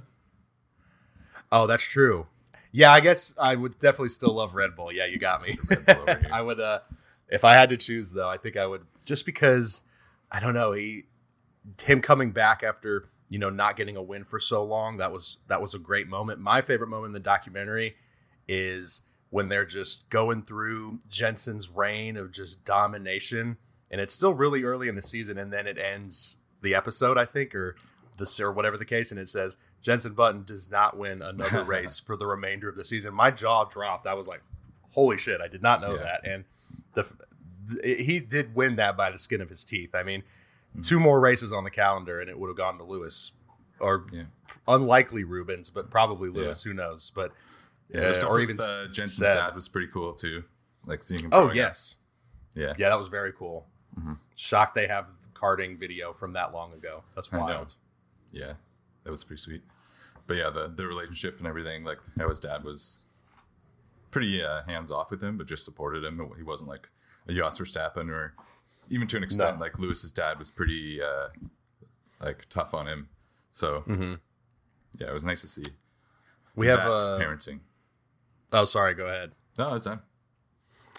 Oh, 1.51 1.67
that's 1.67 1.83
true. 1.83 2.27
Yeah, 2.71 2.91
I 2.91 3.01
guess 3.01 3.33
I 3.37 3.55
would 3.55 3.79
definitely 3.79 4.09
still 4.09 4.33
love 4.33 4.55
Red 4.55 4.75
Bull. 4.75 4.91
Yeah, 4.91 5.05
you 5.05 5.17
got 5.17 5.45
me. 5.45 5.57
I 6.31 6.41
would, 6.41 6.59
uh, 6.59 6.79
if 7.31 7.43
I 7.43 7.53
had 7.53 7.69
to 7.69 7.77
choose 7.77 8.11
though, 8.11 8.29
I 8.29 8.37
think 8.37 8.57
I 8.57 8.65
would 8.67 8.85
just 9.05 9.25
because 9.25 9.81
I 10.31 10.39
don't 10.39 10.53
know 10.53 10.73
he, 10.73 11.03
him 11.81 12.01
coming 12.01 12.31
back 12.31 12.63
after 12.63 13.05
you 13.29 13.39
know 13.39 13.49
not 13.49 13.77
getting 13.77 13.95
a 13.95 14.01
win 14.01 14.23
for 14.23 14.39
so 14.39 14.63
long. 14.63 14.97
That 14.97 15.11
was 15.11 15.37
that 15.47 15.61
was 15.61 15.73
a 15.73 15.79
great 15.79 16.07
moment. 16.07 16.39
My 16.39 16.61
favorite 16.61 16.89
moment 16.89 17.07
in 17.07 17.13
the 17.13 17.19
documentary 17.19 17.95
is 18.47 19.03
when 19.29 19.47
they're 19.47 19.65
just 19.65 20.09
going 20.09 20.43
through 20.43 20.99
Jenson's 21.09 21.69
reign 21.69 22.17
of 22.17 22.31
just 22.31 22.65
domination, 22.65 23.57
and 23.89 24.01
it's 24.01 24.13
still 24.13 24.33
really 24.33 24.63
early 24.63 24.89
in 24.89 24.95
the 24.95 25.01
season, 25.01 25.37
and 25.37 25.51
then 25.53 25.65
it 25.65 25.77
ends 25.77 26.37
the 26.61 26.75
episode, 26.75 27.17
I 27.17 27.25
think, 27.25 27.55
or 27.55 27.75
this 28.17 28.39
or 28.39 28.51
whatever 28.51 28.77
the 28.77 28.85
case, 28.85 29.11
and 29.11 29.19
it 29.19 29.29
says 29.29 29.57
Jenson 29.81 30.13
Button 30.13 30.43
does 30.43 30.69
not 30.69 30.97
win 30.97 31.21
another 31.21 31.63
race 31.65 31.99
for 31.99 32.15
the 32.15 32.25
remainder 32.25 32.69
of 32.69 32.75
the 32.75 32.85
season. 32.85 33.13
My 33.13 33.31
jaw 33.31 33.65
dropped. 33.65 34.07
I 34.07 34.13
was 34.13 34.27
like, 34.27 34.41
"Holy 34.91 35.17
shit!" 35.17 35.41
I 35.41 35.47
did 35.47 35.61
not 35.61 35.81
know 35.81 35.95
yeah. 35.95 36.03
that. 36.03 36.27
And 36.27 36.45
the 36.93 37.05
he 37.83 38.19
did 38.19 38.55
win 38.55 38.75
that 38.75 38.97
by 38.97 39.11
the 39.11 39.17
skin 39.17 39.41
of 39.41 39.49
his 39.49 39.63
teeth. 39.63 39.95
I 39.95 40.03
mean, 40.03 40.21
mm-hmm. 40.21 40.81
two 40.81 40.99
more 40.99 41.19
races 41.19 41.51
on 41.51 41.63
the 41.63 41.71
calendar, 41.71 42.19
and 42.19 42.29
it 42.29 42.37
would 42.37 42.47
have 42.47 42.57
gone 42.57 42.77
to 42.77 42.83
Lewis, 42.83 43.31
or 43.79 44.05
yeah. 44.11 44.23
unlikely 44.67 45.23
Rubens, 45.23 45.69
but 45.69 45.89
probably 45.89 46.29
Lewis. 46.29 46.65
Yeah. 46.65 46.69
Who 46.69 46.75
knows? 46.75 47.11
But 47.13 47.31
yeah, 47.89 48.13
uh, 48.23 48.27
or 48.27 48.39
even 48.39 48.59
uh, 48.59 48.85
Jenson's 48.85 49.17
Seb. 49.17 49.33
dad 49.33 49.55
was 49.55 49.67
pretty 49.67 49.87
cool 49.91 50.13
too. 50.13 50.43
Like 50.85 51.03
seeing 51.03 51.25
him. 51.25 51.29
Oh 51.31 51.51
yes, 51.51 51.97
up. 52.51 52.57
yeah, 52.57 52.73
yeah, 52.77 52.89
that 52.89 52.97
was 52.97 53.07
very 53.07 53.31
cool. 53.31 53.67
Mm-hmm. 53.99 54.13
Shocked 54.35 54.75
they 54.75 54.87
have 54.87 55.11
karting 55.33 55.77
video 55.77 56.13
from 56.13 56.33
that 56.33 56.53
long 56.53 56.73
ago. 56.73 57.03
That's 57.15 57.31
wild. 57.31 57.75
Yeah, 58.31 58.53
that 59.03 59.11
was 59.11 59.23
pretty 59.23 59.41
sweet. 59.41 59.63
But 60.27 60.37
yeah, 60.37 60.49
the 60.49 60.67
the 60.67 60.85
relationship 60.85 61.39
and 61.39 61.47
everything, 61.47 61.83
like 61.83 61.99
how 62.17 62.29
his 62.29 62.39
dad 62.39 62.63
was 62.63 63.01
pretty 64.11 64.43
uh, 64.43 64.63
hands 64.63 64.91
off 64.91 65.09
with 65.09 65.21
him, 65.21 65.37
but 65.37 65.47
just 65.47 65.65
supported 65.65 66.03
him. 66.03 66.21
He 66.37 66.43
wasn't 66.43 66.69
like 66.69 66.89
a 67.27 67.33
Jos 67.33 67.57
Verstappen 67.57 68.09
or 68.09 68.35
even 68.89 69.07
to 69.07 69.17
an 69.17 69.23
extent, 69.23 69.57
no. 69.57 69.61
like 69.61 69.79
Lewis's 69.79 70.11
dad 70.11 70.37
was 70.37 70.51
pretty 70.51 71.01
uh, 71.01 71.29
like 72.21 72.45
tough 72.49 72.73
on 72.73 72.87
him. 72.87 73.09
So 73.51 73.83
mm-hmm. 73.87 74.15
yeah, 74.99 75.07
it 75.07 75.13
was 75.13 75.25
nice 75.25 75.41
to 75.41 75.47
see. 75.47 75.63
We 76.55 76.67
have 76.67 76.79
uh, 76.79 77.17
parenting. 77.19 77.59
Oh, 78.51 78.65
sorry. 78.65 78.93
Go 78.93 79.05
ahead. 79.05 79.31
No, 79.57 79.73
it's 79.73 79.85
time. 79.85 80.01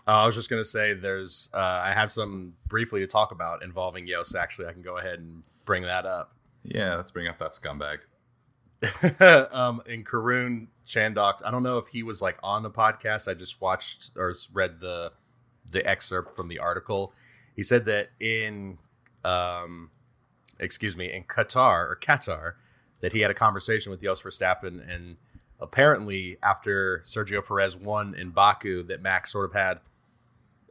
Uh, 0.06 0.22
I 0.22 0.26
was 0.26 0.34
just 0.34 0.50
gonna 0.50 0.64
say, 0.64 0.94
there's. 0.94 1.50
Uh, 1.54 1.58
I 1.58 1.92
have 1.92 2.10
some 2.10 2.54
briefly 2.66 3.00
to 3.00 3.06
talk 3.06 3.30
about 3.30 3.62
involving 3.62 4.06
Jos. 4.06 4.34
Actually, 4.34 4.66
I 4.66 4.72
can 4.72 4.82
go 4.82 4.98
ahead 4.98 5.18
and 5.18 5.44
bring 5.64 5.82
that 5.82 6.06
up. 6.06 6.34
Yeah, 6.62 6.96
let's 6.96 7.10
bring 7.10 7.28
up 7.28 7.38
that 7.38 7.52
scumbag. 7.52 7.98
um, 9.52 9.82
in 9.86 10.04
Karun 10.04 10.68
Chandhok, 10.86 11.34
I 11.44 11.50
don't 11.50 11.62
know 11.62 11.78
if 11.78 11.88
he 11.88 12.02
was 12.02 12.20
like 12.20 12.38
on 12.42 12.62
the 12.62 12.70
podcast. 12.70 13.28
I 13.28 13.34
just 13.34 13.60
watched 13.60 14.10
or 14.16 14.34
read 14.52 14.80
the 14.80 15.12
the 15.70 15.86
excerpt 15.88 16.36
from 16.36 16.48
the 16.48 16.58
article. 16.58 17.12
He 17.54 17.62
said 17.62 17.84
that 17.86 18.10
in, 18.18 18.78
um, 19.24 19.90
excuse 20.58 20.96
me, 20.96 21.12
in 21.12 21.24
Qatar 21.24 21.90
or 21.90 21.98
Qatar, 22.00 22.54
that 23.00 23.12
he 23.12 23.20
had 23.20 23.30
a 23.30 23.34
conversation 23.34 23.90
with 23.90 24.02
Jos 24.02 24.22
Verstappen, 24.22 24.82
and 24.88 25.16
apparently 25.60 26.38
after 26.42 27.02
Sergio 27.04 27.44
Perez 27.44 27.76
won 27.76 28.14
in 28.14 28.30
Baku, 28.30 28.82
that 28.84 29.00
Max 29.00 29.32
sort 29.32 29.44
of 29.44 29.52
had 29.52 29.80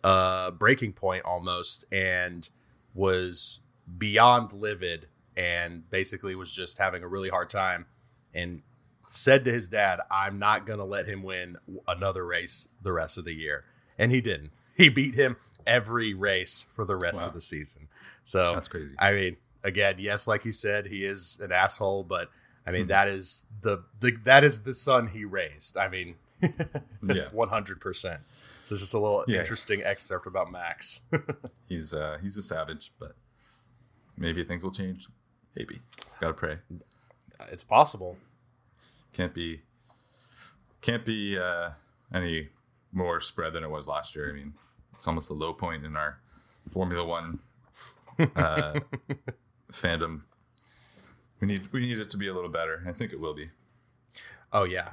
a 0.04 0.52
breaking 0.58 0.94
point 0.94 1.24
almost 1.24 1.86
and 1.92 2.50
was 2.94 3.62
beyond 3.98 4.52
livid 4.54 5.08
and 5.42 5.90
basically 5.90 6.36
was 6.36 6.54
just 6.54 6.78
having 6.78 7.02
a 7.02 7.08
really 7.08 7.30
hard 7.30 7.50
time 7.50 7.88
and 8.32 8.62
said 9.08 9.44
to 9.46 9.52
his 9.52 9.68
dad, 9.68 10.00
I'm 10.12 10.38
not 10.38 10.68
going 10.68 10.78
to 10.78 10.86
let 10.86 11.08
him 11.08 11.24
win 11.24 11.58
another 11.88 12.24
race 12.24 12.70
the 12.82 12.92
rest 12.92 13.18
of 13.18 13.26
the 13.26 13.34
year. 13.34 13.66
And 13.98 14.12
he 14.12 14.22
didn't. 14.22 14.52
He 14.78 14.88
beat 14.88 15.16
him 15.16 15.38
every 15.66 16.14
race 16.14 16.68
for 16.72 16.86
the 16.86 16.96
rest 16.96 17.22
wow. 17.22 17.28
of 17.28 17.34
the 17.34 17.42
season. 17.42 17.88
So 18.24 18.52
that's 18.54 18.68
crazy. 18.68 18.94
I 19.00 19.14
mean, 19.14 19.38
again, 19.64 19.96
yes, 19.98 20.28
like 20.28 20.46
you 20.46 20.54
said, 20.54 20.88
he 20.88 21.04
is 21.04 21.40
an 21.42 21.52
asshole, 21.52 22.04
but 22.04 22.30
I 22.66 22.72
mean, 22.72 22.84
hmm. 22.84 22.90
that 22.90 23.08
is 23.08 23.48
the, 23.62 23.84
the 24.00 24.12
that 24.24 24.44
is 24.44 24.62
the 24.62 24.76
son 24.76 25.08
he 25.08 25.26
raised. 25.26 25.76
I 25.76 25.88
mean, 25.90 26.16
yeah, 26.42 27.30
one 27.32 27.50
hundred 27.50 27.82
percent. 27.82 28.22
So 28.62 28.74
it's 28.74 28.82
just 28.82 28.94
a 28.94 29.00
little 29.00 29.26
yeah. 29.28 29.40
interesting 29.40 29.82
excerpt 29.82 30.28
about 30.28 30.52
Max. 30.52 31.02
he's 31.68 31.96
uh 31.96 32.20
he's 32.22 32.38
a 32.38 32.44
savage, 32.44 32.92
but 33.00 33.16
maybe 34.16 34.44
things 34.44 34.64
will 34.64 34.72
change. 34.72 35.08
Maybe 35.56 35.82
gotta 36.20 36.34
pray. 36.34 36.58
It's 37.52 37.64
possible. 37.64 38.18
Can't 39.14 39.34
be 39.34 39.62
can't 40.82 41.06
be 41.06 41.38
uh, 41.38 41.72
any 42.14 42.50
more 42.92 43.20
spread 43.20 43.54
than 43.54 43.64
it 43.64 43.70
was 43.70 43.88
last 43.88 44.16
year. 44.16 44.30
I 44.30 44.34
mean, 44.34 44.54
it's 44.94 45.08
almost 45.08 45.30
a 45.30 45.34
low 45.34 45.54
point 45.54 45.86
in 45.86 45.96
our 45.96 46.20
Formula 46.70 47.06
One 47.06 47.40
uh, 48.36 48.80
fandom. 49.72 50.22
We 51.40 51.48
need 51.48 51.72
we 51.72 51.82
need 51.82 52.00
it 52.00 52.10
to 52.12 52.18
be 52.18 52.28
a 52.28 52.34
little 52.34 52.50
better. 52.50 52.84
I 52.88 52.92
think 52.92 53.12
it 53.12 53.20
will 53.20 53.34
be. 53.34 53.50
Oh 54.54 54.64
yeah. 54.64 54.92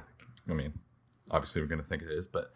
I 0.49 0.53
mean, 0.53 0.73
obviously 1.29 1.61
we're 1.61 1.75
to 1.75 1.83
think 1.83 2.01
it 2.01 2.11
is, 2.11 2.27
but 2.27 2.51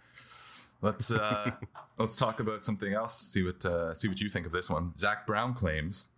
let's 0.82 1.12
uh, 1.12 1.52
let's 1.98 2.16
talk 2.16 2.40
about 2.40 2.64
something 2.64 2.94
else. 2.94 3.18
See 3.20 3.44
what 3.44 3.64
uh, 3.66 3.94
see 3.94 4.08
what 4.08 4.20
you 4.20 4.30
think 4.30 4.46
of 4.46 4.52
this 4.52 4.70
one. 4.70 4.96
Zak 4.98 5.28
Brown 5.28 5.54
claims 5.54 6.10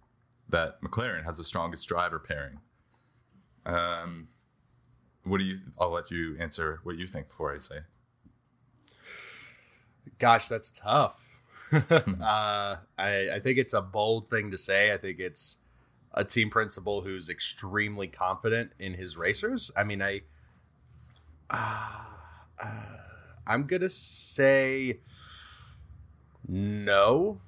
that 0.49 0.81
McLaren 0.81 1.23
has 1.23 1.37
the 1.37 1.43
strongest 1.43 1.87
driver 1.87 2.19
pairing. 2.19 2.59
Um, 3.65 4.29
what 5.23 5.39
do 5.39 5.45
you? 5.45 5.59
I'll 5.79 5.89
let 5.89 6.11
you 6.11 6.37
answer 6.39 6.79
what 6.83 6.97
you 6.97 7.07
think 7.07 7.27
before 7.27 7.53
I 7.53 7.57
say. 7.57 7.79
Gosh, 10.19 10.47
that's 10.47 10.71
tough. 10.71 11.35
uh, 11.71 11.81
I, 12.21 12.77
I 12.97 13.39
think 13.39 13.57
it's 13.57 13.73
a 13.73 13.81
bold 13.81 14.29
thing 14.29 14.51
to 14.51 14.57
say. 14.57 14.93
I 14.93 14.97
think 14.97 15.19
it's 15.19 15.57
a 16.13 16.23
team 16.23 16.49
principal 16.49 17.01
who's 17.01 17.29
extremely 17.29 18.07
confident 18.07 18.71
in 18.79 18.93
his 18.93 19.17
racers. 19.17 19.71
I 19.75 19.83
mean, 19.83 20.01
I, 20.01 20.21
uh, 21.49 22.05
uh, 22.63 22.97
I'm 23.47 23.65
gonna 23.65 23.89
say 23.89 24.99
no, 26.47 27.41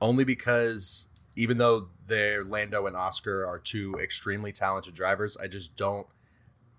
only 0.00 0.24
because 0.24 1.08
even 1.36 1.58
though 1.58 1.88
they're 2.06 2.44
Lando 2.44 2.86
and 2.86 2.96
Oscar 2.96 3.46
are 3.46 3.58
two 3.58 3.94
extremely 4.00 4.52
talented 4.52 4.94
drivers, 4.94 5.36
I 5.36 5.48
just 5.48 5.76
don't 5.76 6.06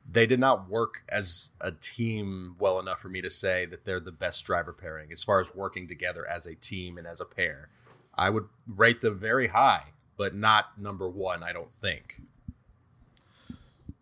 they 0.09 0.25
did 0.25 0.39
not 0.39 0.69
work 0.69 1.03
as 1.09 1.51
a 1.61 1.71
team 1.71 2.55
well 2.59 2.79
enough 2.79 2.99
for 2.99 3.09
me 3.09 3.21
to 3.21 3.29
say 3.29 3.65
that 3.65 3.85
they're 3.85 3.99
the 3.99 4.11
best 4.11 4.45
driver 4.45 4.73
pairing 4.73 5.11
as 5.11 5.23
far 5.23 5.39
as 5.39 5.55
working 5.55 5.87
together 5.87 6.27
as 6.27 6.45
a 6.45 6.55
team 6.55 6.97
and 6.97 7.07
as 7.07 7.21
a 7.21 7.25
pair. 7.25 7.69
I 8.13 8.29
would 8.29 8.47
rate 8.67 9.01
them 9.01 9.17
very 9.17 9.47
high, 9.47 9.93
but 10.17 10.35
not 10.35 10.77
number 10.79 11.09
one, 11.09 11.41
I 11.41 11.53
don't 11.53 11.71
think. 11.71 12.21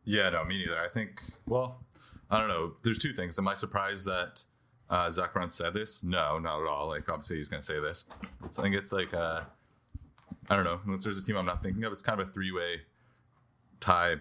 Yeah, 0.03 0.29
no, 0.29 0.43
me 0.43 0.57
neither. 0.57 0.79
I 0.79 0.89
think, 0.89 1.21
well, 1.47 1.83
I 2.29 2.39
don't 2.39 2.49
know. 2.49 2.73
There's 2.81 2.97
two 2.97 3.13
things. 3.13 3.37
Am 3.37 3.47
I 3.47 3.53
surprised 3.53 4.07
that 4.07 4.43
uh, 4.89 5.09
Zak 5.11 5.33
Brown 5.33 5.49
said 5.49 5.73
this? 5.73 6.03
No, 6.03 6.39
not 6.39 6.61
at 6.61 6.67
all. 6.67 6.87
Like, 6.87 7.07
obviously, 7.07 7.37
he's 7.37 7.47
going 7.47 7.61
to 7.61 7.65
say 7.65 7.79
this. 7.79 8.05
It's, 8.43 8.57
I 8.57 8.63
think 8.63 8.75
it's 8.75 8.91
like, 8.91 9.13
uh, 9.13 9.41
I 10.51 10.55
don't 10.55 10.65
know. 10.65 10.81
Unless 10.85 11.05
there's 11.05 11.17
a 11.17 11.25
team 11.25 11.37
I'm 11.37 11.45
not 11.45 11.63
thinking 11.63 11.85
of, 11.85 11.93
it's 11.93 12.01
kind 12.01 12.19
of 12.19 12.27
a 12.27 12.31
three 12.31 12.51
way 12.51 12.81
tie 13.79 14.17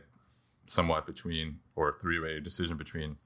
somewhat 0.67 1.05
between 1.05 1.59
or 1.75 1.99
three-way 2.01 2.39
decision 2.39 2.77
between 2.77 3.17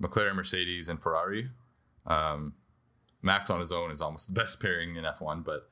McLaren, 0.00 0.34
Mercedes, 0.34 0.90
and 0.90 1.00
Ferrari. 1.00 1.48
Um, 2.06 2.52
Max 3.22 3.48
on 3.48 3.60
his 3.60 3.72
own 3.72 3.90
is 3.90 4.02
almost 4.02 4.28
the 4.28 4.34
best 4.34 4.60
pairing 4.60 4.96
in 4.96 5.04
F1, 5.04 5.42
but 5.42 5.70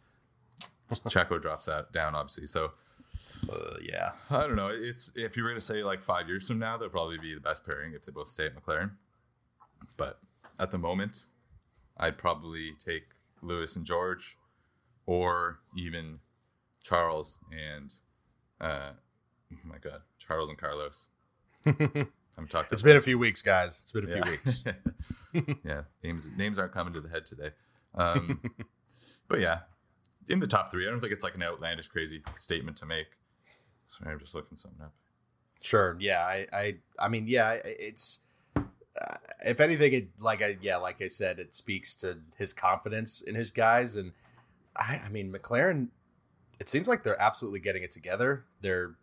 Checo 0.90 1.40
drops 1.40 1.66
that 1.66 1.92
down 1.92 2.14
obviously. 2.14 2.46
So 2.46 2.70
uh, 3.52 3.76
yeah, 3.82 4.12
I 4.30 4.46
don't 4.46 4.56
know. 4.56 4.68
It's 4.68 5.12
if 5.14 5.36
you 5.36 5.44
were 5.44 5.52
to 5.52 5.60
say 5.60 5.84
like 5.84 6.02
five 6.02 6.26
years 6.26 6.48
from 6.48 6.58
now, 6.58 6.78
they'll 6.78 6.88
probably 6.88 7.18
be 7.18 7.34
the 7.34 7.40
best 7.40 7.66
pairing 7.66 7.92
if 7.92 8.06
they 8.06 8.12
both 8.12 8.28
stay 8.28 8.46
at 8.46 8.56
McLaren. 8.56 8.92
But 9.98 10.20
at 10.58 10.70
the 10.70 10.78
moment, 10.78 11.26
I'd 11.98 12.16
probably 12.16 12.72
take 12.82 13.08
Lewis 13.42 13.76
and 13.76 13.84
George, 13.84 14.38
or 15.04 15.58
even 15.76 16.20
Charles 16.88 17.38
and 17.52 17.92
uh, 18.60 18.92
oh 19.52 19.56
my 19.64 19.76
god, 19.78 20.00
Charles 20.18 20.48
and 20.48 20.56
Carlos. 20.56 21.10
I'm 21.66 22.46
talking. 22.48 22.68
It's 22.70 22.82
been 22.82 22.96
a 22.96 23.00
few 23.00 23.18
weeks, 23.18 23.42
guys. 23.42 23.80
It's 23.82 23.92
been 23.92 24.04
a 24.04 24.22
few 24.22 24.22
weeks. 24.30 24.64
yeah, 25.64 25.82
names 26.02 26.30
names 26.36 26.58
aren't 26.58 26.72
coming 26.72 26.94
to 26.94 27.00
the 27.00 27.08
head 27.08 27.26
today. 27.26 27.50
Um, 27.94 28.40
but 29.28 29.40
yeah, 29.40 29.60
in 30.28 30.40
the 30.40 30.46
top 30.46 30.70
three, 30.70 30.86
I 30.86 30.90
don't 30.90 31.00
think 31.00 31.12
it's 31.12 31.24
like 31.24 31.34
an 31.34 31.42
outlandish, 31.42 31.88
crazy 31.88 32.22
statement 32.36 32.78
to 32.78 32.86
make. 32.86 33.08
Sorry, 33.88 34.12
I'm 34.12 34.18
just 34.18 34.34
looking 34.34 34.56
something 34.56 34.80
up. 34.80 34.94
Sure. 35.60 35.96
Yeah. 36.00 36.20
I. 36.20 36.46
I. 36.52 36.76
I 36.98 37.08
mean, 37.08 37.26
yeah. 37.26 37.58
It's. 37.64 38.20
Uh, 38.56 39.16
if 39.44 39.60
anything, 39.60 39.92
it 39.92 40.08
like 40.18 40.40
I 40.40 40.56
yeah, 40.62 40.78
like 40.78 41.02
I 41.02 41.08
said, 41.08 41.38
it 41.38 41.54
speaks 41.54 41.94
to 41.96 42.18
his 42.38 42.52
confidence 42.52 43.20
in 43.20 43.34
his 43.34 43.50
guys, 43.50 43.96
and 43.96 44.12
I. 44.74 45.02
I 45.04 45.08
mean, 45.10 45.30
McLaren. 45.32 45.88
It 46.60 46.68
seems 46.68 46.88
like 46.88 47.04
they're 47.04 47.20
absolutely 47.20 47.60
getting 47.60 47.82
it 47.82 47.90
together. 47.90 48.44
They're 48.60 48.96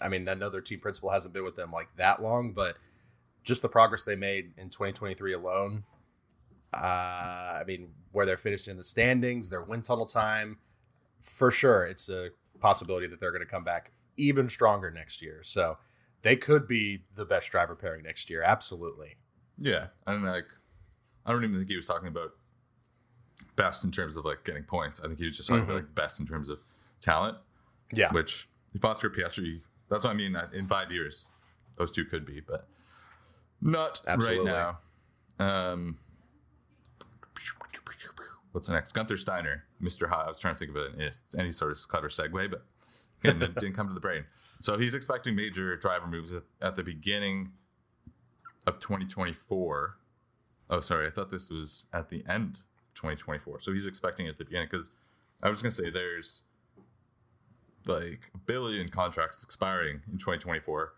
I 0.00 0.08
mean, 0.08 0.26
another 0.28 0.60
team 0.60 0.80
principal 0.80 1.10
hasn't 1.10 1.34
been 1.34 1.44
with 1.44 1.56
them 1.56 1.70
like 1.70 1.88
that 1.96 2.20
long, 2.20 2.52
but 2.52 2.76
just 3.44 3.62
the 3.62 3.68
progress 3.68 4.04
they 4.04 4.16
made 4.16 4.52
in 4.56 4.68
2023 4.68 5.32
alone. 5.32 5.84
Uh, 6.74 7.60
I 7.60 7.62
mean, 7.66 7.90
where 8.12 8.26
they're 8.26 8.36
finishing 8.36 8.72
in 8.72 8.76
the 8.76 8.84
standings, 8.84 9.48
their 9.48 9.62
wind 9.62 9.84
tunnel 9.84 10.06
time, 10.06 10.58
for 11.20 11.50
sure, 11.50 11.84
it's 11.84 12.08
a 12.08 12.30
possibility 12.60 13.06
that 13.06 13.20
they're 13.20 13.30
going 13.30 13.44
to 13.44 13.50
come 13.50 13.64
back 13.64 13.92
even 14.16 14.48
stronger 14.48 14.90
next 14.90 15.22
year. 15.22 15.40
So 15.42 15.78
they 16.22 16.36
could 16.36 16.66
be 16.66 17.04
the 17.14 17.24
best 17.24 17.50
driver 17.50 17.74
pairing 17.74 18.02
next 18.02 18.28
year. 18.28 18.42
Absolutely. 18.42 19.16
Yeah, 19.58 19.86
and 20.06 20.24
like, 20.24 20.52
I 21.24 21.32
don't 21.32 21.44
even 21.44 21.56
think 21.56 21.70
he 21.70 21.76
was 21.76 21.86
talking 21.86 22.08
about 22.08 22.32
best 23.54 23.84
in 23.84 23.90
terms 23.90 24.16
of 24.16 24.24
like 24.24 24.44
getting 24.44 24.64
points. 24.64 25.00
I 25.00 25.06
think 25.06 25.18
he 25.18 25.24
was 25.24 25.36
just 25.36 25.48
talking 25.48 25.62
mm-hmm. 25.62 25.70
about 25.70 25.82
like 25.84 25.94
best 25.94 26.20
in 26.20 26.26
terms 26.26 26.50
of 26.50 26.58
talent. 27.00 27.38
Yeah, 27.92 28.12
which 28.12 28.48
if 28.74 28.84
Oscar 28.84 29.10
Piastri 29.10 29.60
that's 29.88 30.04
what 30.04 30.10
I 30.10 30.14
mean. 30.14 30.36
In 30.52 30.66
five 30.66 30.90
years, 30.90 31.28
those 31.76 31.90
two 31.90 32.04
could 32.04 32.24
be, 32.24 32.40
but 32.40 32.66
not 33.60 34.00
Absolutely. 34.06 34.50
right 34.50 34.74
now. 35.38 35.68
Um, 35.72 35.98
what's 38.52 38.68
next? 38.68 38.94
Guenther 38.94 39.18
Steiner, 39.18 39.64
Mr. 39.80 40.08
High. 40.08 40.24
I 40.24 40.28
was 40.28 40.38
trying 40.38 40.54
to 40.54 40.58
think 40.58 40.70
of 40.70 40.76
it, 40.76 41.16
any 41.38 41.52
sort 41.52 41.72
of 41.72 41.88
clever 41.88 42.08
segue, 42.08 42.50
but 42.50 42.64
again, 43.22 43.42
it 43.42 43.54
didn't 43.56 43.74
come 43.74 43.88
to 43.88 43.94
the 43.94 44.00
brain. 44.00 44.24
So 44.60 44.78
he's 44.78 44.94
expecting 44.94 45.36
major 45.36 45.76
driver 45.76 46.06
moves 46.06 46.32
at, 46.32 46.44
at 46.60 46.76
the 46.76 46.82
beginning 46.82 47.52
of 48.66 48.80
2024. 48.80 49.98
Oh, 50.68 50.80
sorry. 50.80 51.06
I 51.06 51.10
thought 51.10 51.30
this 51.30 51.50
was 51.50 51.86
at 51.92 52.08
the 52.08 52.24
end 52.28 52.56
of 52.56 52.94
2024. 52.94 53.60
So 53.60 53.72
he's 53.72 53.86
expecting 53.86 54.26
at 54.26 54.38
the 54.38 54.44
beginning 54.44 54.68
because 54.70 54.90
I 55.42 55.50
was 55.50 55.62
going 55.62 55.70
to 55.70 55.76
say 55.76 55.90
there's 55.90 56.42
like 57.88 58.30
a 58.34 58.38
billion 58.38 58.88
contracts 58.88 59.42
expiring 59.42 60.00
in 60.10 60.18
2024. 60.18 60.92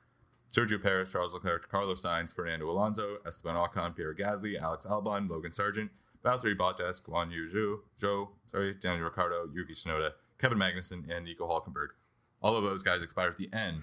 Sergio 0.53 0.83
Perez, 0.83 1.13
Charles 1.13 1.35
Leclerc, 1.35 1.69
Carlos 1.69 2.03
Sainz, 2.03 2.35
Fernando 2.35 2.71
Alonso, 2.71 3.19
Esteban 3.27 3.55
Ocon, 3.55 3.95
Pierre 3.95 4.15
Gasly, 4.15 4.61
Alex 4.61 4.87
Albon, 4.87 5.29
Logan 5.29 5.51
Sargeant, 5.51 5.91
Valtteri 6.25 6.57
Bottas, 6.57 7.03
Guan 7.03 7.31
Yu 7.31 7.45
Zhou, 7.45 7.81
Joe, 7.99 8.31
sorry, 8.51 8.75
Daniel 8.75 9.05
Ricciardo, 9.05 9.49
Yuki 9.53 9.75
Tsunoda, 9.75 10.13
Kevin 10.39 10.59
Magnussen, 10.59 11.09
and 11.11 11.25
Nico 11.25 11.47
Hulkenberg. 11.47 11.89
All 12.43 12.57
of 12.57 12.65
those 12.65 12.83
guys 12.83 13.03
expire 13.03 13.29
at 13.29 13.37
the 13.37 13.51
end. 13.53 13.83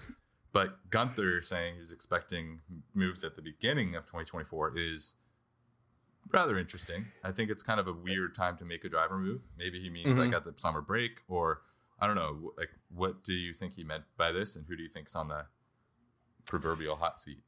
But 0.52 0.90
Guenther 0.90 1.44
saying 1.44 1.76
he's 1.76 1.92
expecting 1.92 2.60
moves 2.94 3.22
at 3.24 3.36
the 3.36 3.42
beginning 3.42 3.94
of 3.94 4.04
2024 4.06 4.76
is 4.76 5.14
rather 6.32 6.58
interesting. 6.58 7.06
I 7.22 7.30
think 7.30 7.50
it's 7.50 7.62
kind 7.62 7.78
of 7.78 7.86
a 7.86 7.92
weird 7.92 8.34
time 8.34 8.56
to 8.56 8.64
make 8.64 8.84
a 8.84 8.88
driver 8.88 9.18
move. 9.18 9.42
Maybe 9.58 9.80
he 9.80 9.90
means 9.90 10.08
mm-hmm. 10.08 10.20
like 10.20 10.32
at 10.32 10.44
the 10.44 10.54
summer 10.56 10.80
break 10.80 11.20
or 11.28 11.60
I 11.98 12.06
don't 12.06 12.16
know. 12.16 12.52
Like, 12.56 12.70
what 12.94 13.24
do 13.24 13.32
you 13.32 13.54
think 13.54 13.74
he 13.74 13.84
meant 13.84 14.04
by 14.16 14.32
this, 14.32 14.56
and 14.56 14.66
who 14.66 14.76
do 14.76 14.82
you 14.82 14.88
think's 14.88 15.16
on 15.16 15.28
the 15.28 15.46
proverbial 16.46 16.96
hot 16.96 17.18
seat? 17.18 17.40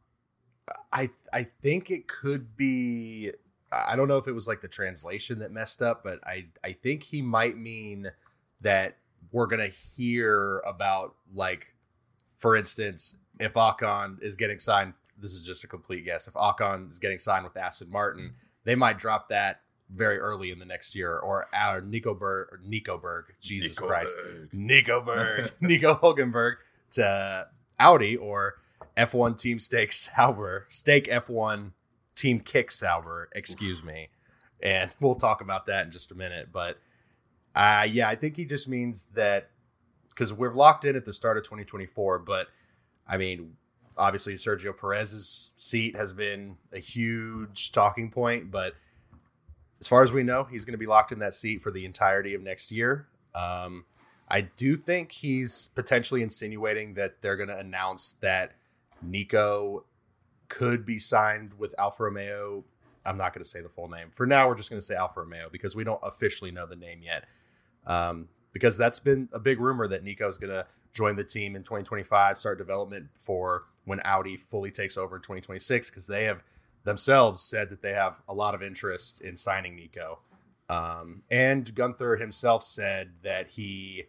I 0.92 1.10
I 1.32 1.44
think 1.62 1.90
it 1.90 2.08
could 2.08 2.56
be. 2.56 3.30
I 3.70 3.96
don't 3.96 4.08
know 4.08 4.16
if 4.16 4.26
it 4.26 4.32
was 4.32 4.48
like 4.48 4.62
the 4.62 4.68
translation 4.68 5.40
that 5.40 5.52
messed 5.52 5.82
up, 5.82 6.02
but 6.02 6.20
I 6.24 6.46
I 6.64 6.72
think 6.72 7.04
he 7.04 7.20
might 7.22 7.56
mean 7.56 8.10
that 8.60 8.96
we're 9.30 9.46
gonna 9.46 9.66
hear 9.68 10.60
about 10.66 11.14
like, 11.34 11.74
for 12.34 12.56
instance, 12.56 13.18
if 13.38 13.54
Ocon 13.54 14.22
is 14.22 14.36
getting 14.36 14.58
signed. 14.58 14.94
This 15.20 15.32
is 15.32 15.44
just 15.44 15.64
a 15.64 15.66
complete 15.66 16.04
guess. 16.04 16.28
If 16.28 16.34
Ocon 16.34 16.90
is 16.90 17.00
getting 17.00 17.18
signed 17.18 17.42
with 17.42 17.56
Aston 17.56 17.90
Martin, 17.90 18.34
they 18.62 18.76
might 18.76 18.98
drop 18.98 19.28
that 19.30 19.62
very 19.90 20.18
early 20.18 20.50
in 20.50 20.58
the 20.58 20.66
next 20.66 20.94
year, 20.94 21.18
or 21.18 21.46
our 21.54 21.80
Nico 21.80 22.14
Berg, 22.14 22.48
or 22.52 22.60
Nico 22.62 22.98
Berg, 22.98 23.34
Jesus 23.40 23.70
Nico 23.70 23.86
Christ, 23.86 24.16
Berg. 24.16 24.48
Nico 24.52 25.00
Berg, 25.04 25.52
Nico 25.60 25.94
Hulkenberg 25.94 26.56
to 26.92 27.48
Audi 27.78 28.16
or 28.16 28.56
F1 28.96 29.38
Team 29.38 29.58
Stake 29.58 29.92
Sauber, 29.92 30.66
Stake 30.68 31.08
F1 31.08 31.72
Team 32.14 32.40
Kick 32.40 32.70
Sauber, 32.70 33.28
excuse 33.34 33.82
me. 33.82 34.08
And 34.60 34.90
we'll 35.00 35.14
talk 35.14 35.40
about 35.40 35.66
that 35.66 35.86
in 35.86 35.92
just 35.92 36.10
a 36.10 36.14
minute. 36.16 36.48
But 36.52 36.78
uh, 37.54 37.86
yeah, 37.88 38.08
I 38.08 38.16
think 38.16 38.36
he 38.36 38.44
just 38.44 38.68
means 38.68 39.06
that 39.14 39.50
because 40.08 40.32
we're 40.32 40.52
locked 40.52 40.84
in 40.84 40.96
at 40.96 41.04
the 41.04 41.12
start 41.12 41.36
of 41.36 41.44
2024. 41.44 42.18
But 42.18 42.48
I 43.06 43.16
mean, 43.16 43.56
obviously, 43.96 44.34
Sergio 44.34 44.76
Perez's 44.76 45.52
seat 45.56 45.94
has 45.96 46.12
been 46.12 46.56
a 46.72 46.78
huge 46.78 47.70
talking 47.70 48.10
point. 48.10 48.50
But 48.50 48.74
as 49.80 49.88
far 49.88 50.02
as 50.02 50.12
we 50.12 50.22
know, 50.22 50.44
he's 50.44 50.64
going 50.64 50.72
to 50.72 50.78
be 50.78 50.86
locked 50.86 51.12
in 51.12 51.18
that 51.20 51.34
seat 51.34 51.62
for 51.62 51.70
the 51.70 51.84
entirety 51.84 52.34
of 52.34 52.42
next 52.42 52.72
year. 52.72 53.06
Um, 53.34 53.84
I 54.28 54.42
do 54.42 54.76
think 54.76 55.12
he's 55.12 55.68
potentially 55.74 56.22
insinuating 56.22 56.94
that 56.94 57.22
they're 57.22 57.36
going 57.36 57.48
to 57.48 57.58
announce 57.58 58.12
that 58.14 58.52
Nico 59.00 59.84
could 60.48 60.84
be 60.84 60.98
signed 60.98 61.54
with 61.58 61.74
Alfa 61.78 62.04
Romeo. 62.04 62.64
I'm 63.06 63.16
not 63.16 63.32
going 63.32 63.42
to 63.42 63.48
say 63.48 63.60
the 63.60 63.68
full 63.68 63.88
name. 63.88 64.08
For 64.10 64.26
now, 64.26 64.48
we're 64.48 64.54
just 64.54 64.70
going 64.70 64.80
to 64.80 64.84
say 64.84 64.94
Alfa 64.94 65.20
Romeo 65.20 65.48
because 65.50 65.74
we 65.74 65.84
don't 65.84 66.00
officially 66.02 66.50
know 66.50 66.66
the 66.66 66.76
name 66.76 67.00
yet. 67.02 67.24
Um, 67.86 68.28
because 68.52 68.76
that's 68.76 68.98
been 68.98 69.28
a 69.32 69.38
big 69.38 69.60
rumor 69.60 69.86
that 69.88 70.02
Nico 70.02 70.28
is 70.28 70.36
going 70.36 70.52
to 70.52 70.66
join 70.92 71.16
the 71.16 71.24
team 71.24 71.54
in 71.54 71.62
2025, 71.62 72.36
start 72.36 72.58
development 72.58 73.08
for 73.14 73.64
when 73.84 74.00
Audi 74.04 74.36
fully 74.36 74.70
takes 74.70 74.96
over 74.96 75.16
in 75.16 75.22
2026, 75.22 75.90
because 75.90 76.06
they 76.06 76.24
have 76.24 76.42
themselves 76.84 77.42
said 77.42 77.68
that 77.70 77.82
they 77.82 77.92
have 77.92 78.22
a 78.28 78.34
lot 78.34 78.54
of 78.54 78.62
interest 78.62 79.20
in 79.20 79.36
signing 79.36 79.76
Nico. 79.76 80.20
Um, 80.68 81.22
and 81.30 81.74
Guenther 81.74 82.20
himself 82.20 82.62
said 82.62 83.12
that 83.22 83.48
he, 83.48 84.04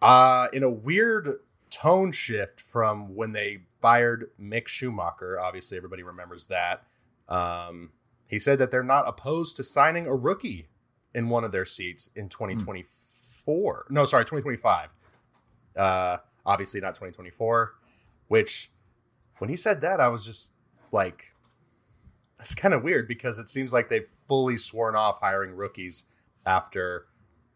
uh, 0.00 0.48
in 0.52 0.62
a 0.62 0.70
weird 0.70 1.38
tone 1.70 2.12
shift 2.12 2.60
from 2.60 3.14
when 3.14 3.32
they 3.32 3.62
fired 3.80 4.30
Mick 4.40 4.68
Schumacher, 4.68 5.40
obviously 5.40 5.76
everybody 5.76 6.02
remembers 6.02 6.46
that. 6.46 6.84
Um, 7.28 7.92
he 8.28 8.38
said 8.38 8.58
that 8.58 8.70
they're 8.70 8.82
not 8.82 9.08
opposed 9.08 9.56
to 9.56 9.64
signing 9.64 10.06
a 10.06 10.14
rookie 10.14 10.68
in 11.14 11.28
one 11.28 11.44
of 11.44 11.52
their 11.52 11.64
seats 11.64 12.10
in 12.14 12.28
2024. 12.28 13.86
No, 13.90 14.04
sorry, 14.06 14.24
2025. 14.24 14.88
Uh, 15.76 16.18
obviously 16.44 16.80
not 16.80 16.94
2024. 16.94 17.74
Which, 18.28 18.70
when 19.38 19.50
he 19.50 19.56
said 19.56 19.80
that, 19.82 20.00
I 20.00 20.08
was 20.08 20.24
just 20.24 20.52
like, 20.90 21.31
that's 22.42 22.56
kind 22.56 22.74
of 22.74 22.82
weird 22.82 23.06
because 23.06 23.38
it 23.38 23.48
seems 23.48 23.72
like 23.72 23.88
they've 23.88 24.08
fully 24.26 24.56
sworn 24.56 24.96
off 24.96 25.20
hiring 25.20 25.52
rookies 25.54 26.06
after 26.44 27.06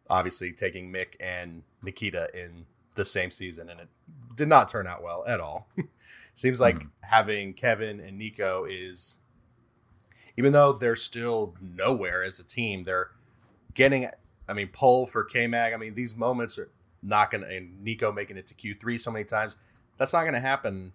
obviously 0.09 0.53
taking 0.53 0.93
Mick 0.93 1.17
and 1.19 1.65
Nikita 1.83 2.29
in 2.33 2.67
the 2.95 3.05
same 3.05 3.33
season, 3.33 3.69
and 3.69 3.81
it 3.81 3.89
did 4.37 4.47
not 4.47 4.69
turn 4.69 4.87
out 4.87 5.03
well 5.03 5.25
at 5.27 5.41
all. 5.41 5.69
seems 6.37 6.61
like 6.61 6.77
Mhm. 6.79 6.91
having 7.03 7.53
Kevin 7.53 7.99
and 7.99 8.17
Nico 8.17 8.65
is, 8.65 9.17
even 10.37 10.53
though 10.53 10.73
they're 10.73 10.95
still 10.95 11.57
nowhere 11.61 12.23
as 12.23 12.39
a 12.39 12.45
team, 12.45 12.85
they're 12.85 13.11
getting. 13.75 14.09
I 14.49 14.53
mean, 14.53 14.69
pole 14.69 15.09
for 15.09 15.25
K 15.25 15.49
Mag. 15.49 15.73
I 15.73 15.79
mean, 15.79 15.95
these 15.95 16.17
moments 16.17 16.57
are 16.59 16.71
not 17.03 17.33
going 17.33 17.43
to. 17.43 17.51
And 17.53 17.83
Nico 17.83 18.13
making 18.13 18.37
it 18.37 18.47
to 18.47 18.55
Q 18.55 18.77
three 18.81 18.99
so 18.99 19.11
many 19.11 19.25
times, 19.25 19.59
that's 19.99 20.13
not 20.13 20.23
going 20.23 20.35
to 20.35 20.41
happen 20.41 20.93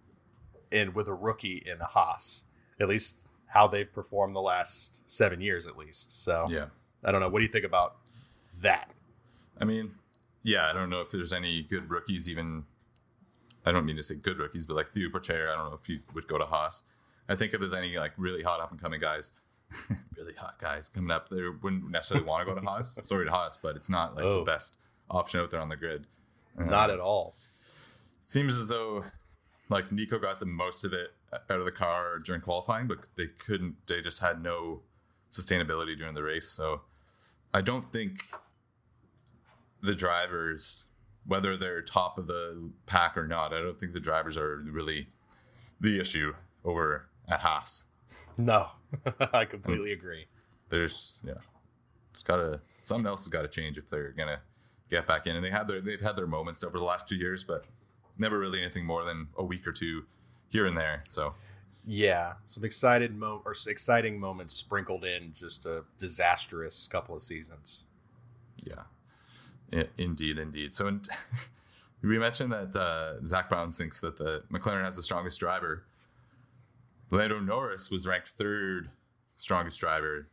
in 0.71 0.93
with 0.93 1.09
a 1.09 1.13
rookie 1.13 1.57
in 1.65 1.81
a 1.81 1.85
Haas. 1.87 2.45
At 2.79 2.87
least 2.87 3.27
how 3.53 3.67
they've 3.67 3.91
performed 3.91 4.35
the 4.35 4.41
last 4.41 5.01
seven 5.11 5.41
years, 5.41 5.67
at 5.67 5.77
least. 5.77 6.23
So 6.23 6.47
Yeah. 6.49 6.67
I 7.03 7.11
don't 7.11 7.19
know. 7.21 7.29
What 7.29 7.39
do 7.39 7.45
you 7.45 7.51
think 7.51 7.65
about 7.65 7.95
that? 8.61 8.91
I 9.59 9.65
mean, 9.65 9.91
yeah, 10.43 10.69
I 10.69 10.73
don't 10.73 10.89
know 10.89 11.01
if 11.01 11.11
there's 11.11 11.33
any 11.33 11.61
good 11.61 11.89
rookies. 11.89 12.29
Even 12.29 12.63
I 13.65 13.71
don't 13.71 13.85
mean 13.85 13.97
to 13.97 14.03
say 14.03 14.15
good 14.15 14.37
rookies, 14.39 14.65
but 14.65 14.75
like 14.75 14.91
Theo 14.91 15.09
Pourchaire, 15.09 15.51
I 15.51 15.55
don't 15.57 15.69
know 15.69 15.77
if 15.79 15.85
he 15.85 15.99
would 16.13 16.27
go 16.27 16.37
to 16.37 16.45
Haas. 16.45 16.83
I 17.29 17.35
think 17.35 17.53
if 17.53 17.59
there's 17.59 17.73
any 17.73 17.97
like 17.97 18.13
really 18.17 18.41
hot 18.43 18.59
up 18.59 18.71
and 18.71 18.81
coming 18.81 18.99
guys, 18.99 19.33
really 20.17 20.33
hot 20.33 20.57
guys 20.59 20.89
coming 20.89 21.11
up, 21.11 21.29
they 21.29 21.41
wouldn't 21.61 21.89
necessarily 21.91 22.25
want 22.25 22.47
to 22.47 22.53
go 22.53 22.59
to 22.59 22.65
Haas. 22.65 22.97
Sorry 23.03 23.25
to 23.25 23.31
Haas, 23.31 23.57
but 23.57 23.75
it's 23.75 23.89
not 23.89 24.15
like 24.15 24.23
Oh. 24.25 24.39
the 24.39 24.45
best 24.45 24.77
option 25.09 25.39
out 25.41 25.51
there 25.51 25.59
on 25.61 25.69
the 25.69 25.75
grid. 25.75 26.07
Not 26.57 26.89
um, 26.89 26.95
at 26.95 26.99
all. 26.99 27.35
Seems 28.21 28.57
as 28.57 28.67
though 28.67 29.03
like 29.71 29.91
Nico 29.91 30.19
got 30.19 30.39
the 30.39 30.45
most 30.45 30.83
of 30.83 30.93
it 30.93 31.13
out 31.33 31.59
of 31.59 31.65
the 31.65 31.71
car 31.71 32.19
during 32.19 32.41
qualifying, 32.41 32.87
but 32.87 33.05
they 33.15 33.27
couldn't. 33.27 33.75
They 33.87 34.01
just 34.01 34.19
had 34.21 34.43
no 34.43 34.81
sustainability 35.31 35.97
during 35.97 36.13
the 36.13 36.23
race. 36.23 36.47
So 36.49 36.81
I 37.53 37.61
don't 37.61 37.91
think 37.91 38.25
the 39.81 39.95
drivers, 39.95 40.87
whether 41.25 41.55
they're 41.55 41.81
top 41.81 42.17
of 42.17 42.27
the 42.27 42.71
pack 42.85 43.17
or 43.17 43.27
not, 43.27 43.53
I 43.53 43.61
don't 43.61 43.79
think 43.79 43.93
the 43.93 43.99
drivers 44.01 44.37
are 44.37 44.57
really 44.57 45.07
the 45.79 45.99
issue 45.99 46.33
over 46.65 47.07
at 47.27 47.39
Haas. 47.39 47.85
No, 48.37 48.67
I 49.33 49.45
completely 49.45 49.91
mm. 49.91 49.93
agree. 49.93 50.25
There's 50.69 51.21
yeah, 51.25 51.35
it's 52.11 52.23
gotta 52.23 52.59
something 52.81 53.07
else 53.07 53.21
has 53.21 53.29
got 53.29 53.43
to 53.43 53.47
change 53.47 53.77
if 53.77 53.89
they're 53.89 54.11
gonna 54.11 54.41
get 54.89 55.07
back 55.07 55.27
in. 55.27 55.35
And 55.35 55.43
they 55.43 55.49
had 55.49 55.67
their 55.67 55.79
they've 55.79 56.01
had 56.01 56.17
their 56.17 56.27
moments 56.27 56.63
over 56.63 56.77
the 56.77 56.83
last 56.83 57.07
two 57.07 57.15
years, 57.15 57.43
but 57.43 57.65
never 58.21 58.39
really 58.39 58.61
anything 58.61 58.85
more 58.85 59.03
than 59.03 59.27
a 59.37 59.43
week 59.43 59.67
or 59.67 59.71
two 59.73 60.05
here 60.47 60.65
and 60.65 60.77
there. 60.77 61.03
So 61.09 61.33
Yeah, 61.85 62.33
some 62.45 62.63
excited 62.63 63.15
mo 63.15 63.41
or 63.45 63.53
exciting 63.67 64.19
moments 64.19 64.53
sprinkled 64.53 65.03
in 65.03 65.33
just 65.33 65.65
a 65.65 65.83
disastrous 65.97 66.87
couple 66.87 67.15
of 67.15 67.21
seasons. 67.23 67.83
yeah, 68.63 68.83
I- 69.73 69.89
indeed, 69.97 70.37
indeed. 70.37 70.73
So 70.73 70.87
in, 70.87 71.01
we 72.01 72.17
mentioned 72.19 72.51
that 72.51 72.75
uh, 72.75 73.23
Zak 73.25 73.49
Brown 73.49 73.71
thinks 73.71 73.99
that 74.01 74.17
the 74.17 74.43
McLaren 74.51 74.83
has 74.83 74.95
the 74.95 75.03
strongest 75.03 75.39
driver. 75.39 75.83
Lando 77.09 77.39
Norris 77.39 77.91
was 77.91 78.07
ranked 78.07 78.29
third 78.29 78.89
strongest 79.35 79.79
driver. 79.79 80.27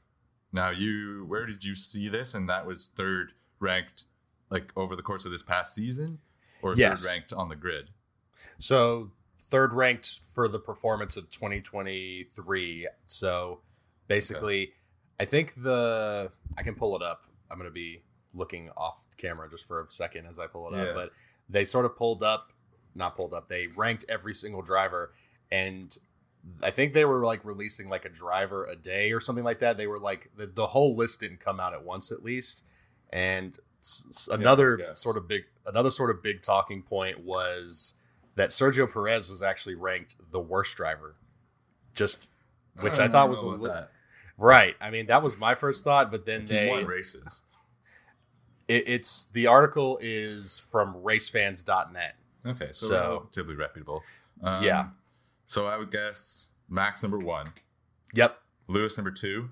Now 0.53 0.71
you, 0.71 1.25
where 1.27 1.45
did 1.47 1.65
you 1.65 1.75
see 1.75 2.09
this? 2.09 2.35
And 2.35 2.49
that 2.49 2.67
was 2.67 2.91
third 2.97 3.33
ranked, 3.59 4.05
like 4.51 4.73
over 4.77 4.95
the 4.97 5.03
course 5.03 5.25
of 5.25 5.31
this 5.33 5.43
past 5.43 5.75
season, 5.75 6.19
or 6.63 6.75
Yes. 6.77 7.03
third 7.03 7.09
ranked 7.11 7.33
on 7.33 7.49
the 7.49 7.57
grid. 7.57 7.91
So 8.59 9.11
third 9.41 9.73
ranked 9.73 10.21
for 10.35 10.49
the 10.49 10.59
performance 10.59 11.17
of 11.17 11.31
2023. 11.31 12.89
So 13.07 13.61
basically, 14.07 14.73
I 15.21 15.25
think 15.25 15.55
the 15.63 16.33
I 16.57 16.63
can 16.63 16.75
pull 16.75 16.97
it 16.97 17.03
up. 17.03 17.25
I'm 17.51 17.59
going 17.59 17.69
to 17.71 17.75
be 17.75 18.03
looking 18.35 18.71
off 18.77 19.07
camera 19.17 19.49
just 19.49 19.67
for 19.67 19.81
a 19.83 19.87
second 19.91 20.27
as 20.27 20.39
I 20.39 20.47
pull 20.47 20.73
it 20.73 20.77
Yeah. 20.77 20.85
up. 20.91 20.95
But 20.95 21.13
they 21.49 21.65
sort 21.65 21.87
of 21.87 21.97
pulled 21.97 22.23
up, 22.23 22.53
not 22.95 23.17
pulled 23.17 23.33
up. 23.33 23.49
They 23.49 23.69
ranked 23.69 24.05
every 24.09 24.35
single 24.35 24.63
driver, 24.63 25.13
and 25.51 25.97
I 26.63 26.71
think 26.71 26.93
they 26.93 27.05
were 27.05 27.25
like 27.25 27.45
releasing 27.45 27.89
like 27.89 28.05
a 28.05 28.09
driver 28.11 28.65
a 28.65 28.77
day 28.77 29.13
or 29.13 29.21
something 29.21 29.45
like 29.45 29.59
that. 29.61 29.77
They 29.79 29.87
were 29.87 29.99
like 29.99 30.31
the, 30.37 30.47
the 30.47 30.69
whole 30.69 30.95
list 30.95 31.21
didn't 31.21 31.41
come 31.41 31.59
out 31.59 31.73
at 31.73 31.85
once 31.85 32.13
at 32.13 32.23
least, 32.23 32.65
and 33.11 33.59
s- 33.81 34.29
another 34.31 34.77
guess. 34.77 35.01
sort 35.01 35.17
of 35.17 35.27
big 35.29 35.45
another 35.67 35.91
sort 35.91 36.11
of 36.11 36.23
big 36.23 36.43
talking 36.43 36.83
point 36.83 37.21
was 37.21 37.95
that 38.37 38.51
Sergio 38.51 38.91
Perez 38.91 39.29
was 39.31 39.43
actually 39.43 39.75
ranked 39.75 40.17
the 40.31 40.41
worst 40.41 40.77
driver. 40.77 41.17
Just 41.95 42.31
which 42.81 42.95
I, 42.95 42.99
don't 43.05 43.13
thought 43.13 43.29
was 43.31 43.43
a 43.43 43.49
li- 43.49 43.71
right. 44.37 44.77
I 44.81 44.91
mean, 44.91 45.07
that 45.07 45.23
was 45.23 45.37
my 45.37 45.55
first 45.57 45.83
thought, 45.83 46.11
but 46.11 46.25
then 46.27 46.43
He 46.43 46.47
they 46.49 46.69
won 46.71 46.85
races. 46.87 47.43
it, 48.69 48.85
it's 48.87 49.27
the 49.33 49.47
article 49.49 49.99
is 50.01 50.61
from 50.71 50.95
racefans.net. 50.95 52.15
Okay, 52.47 52.69
so, 52.71 52.87
So- 52.89 52.95
relatively 53.21 53.57
reputable. 53.57 54.05
Um, 54.43 54.63
Yeah. 54.63 54.89
So 55.47 55.67
I 55.67 55.77
would 55.77 55.91
guess 55.91 56.51
Max 56.69 57.03
number 57.03 57.19
one, 57.19 57.49
Yep. 58.15 58.39
Lewis 58.69 58.97
number 58.97 59.11
two, 59.11 59.51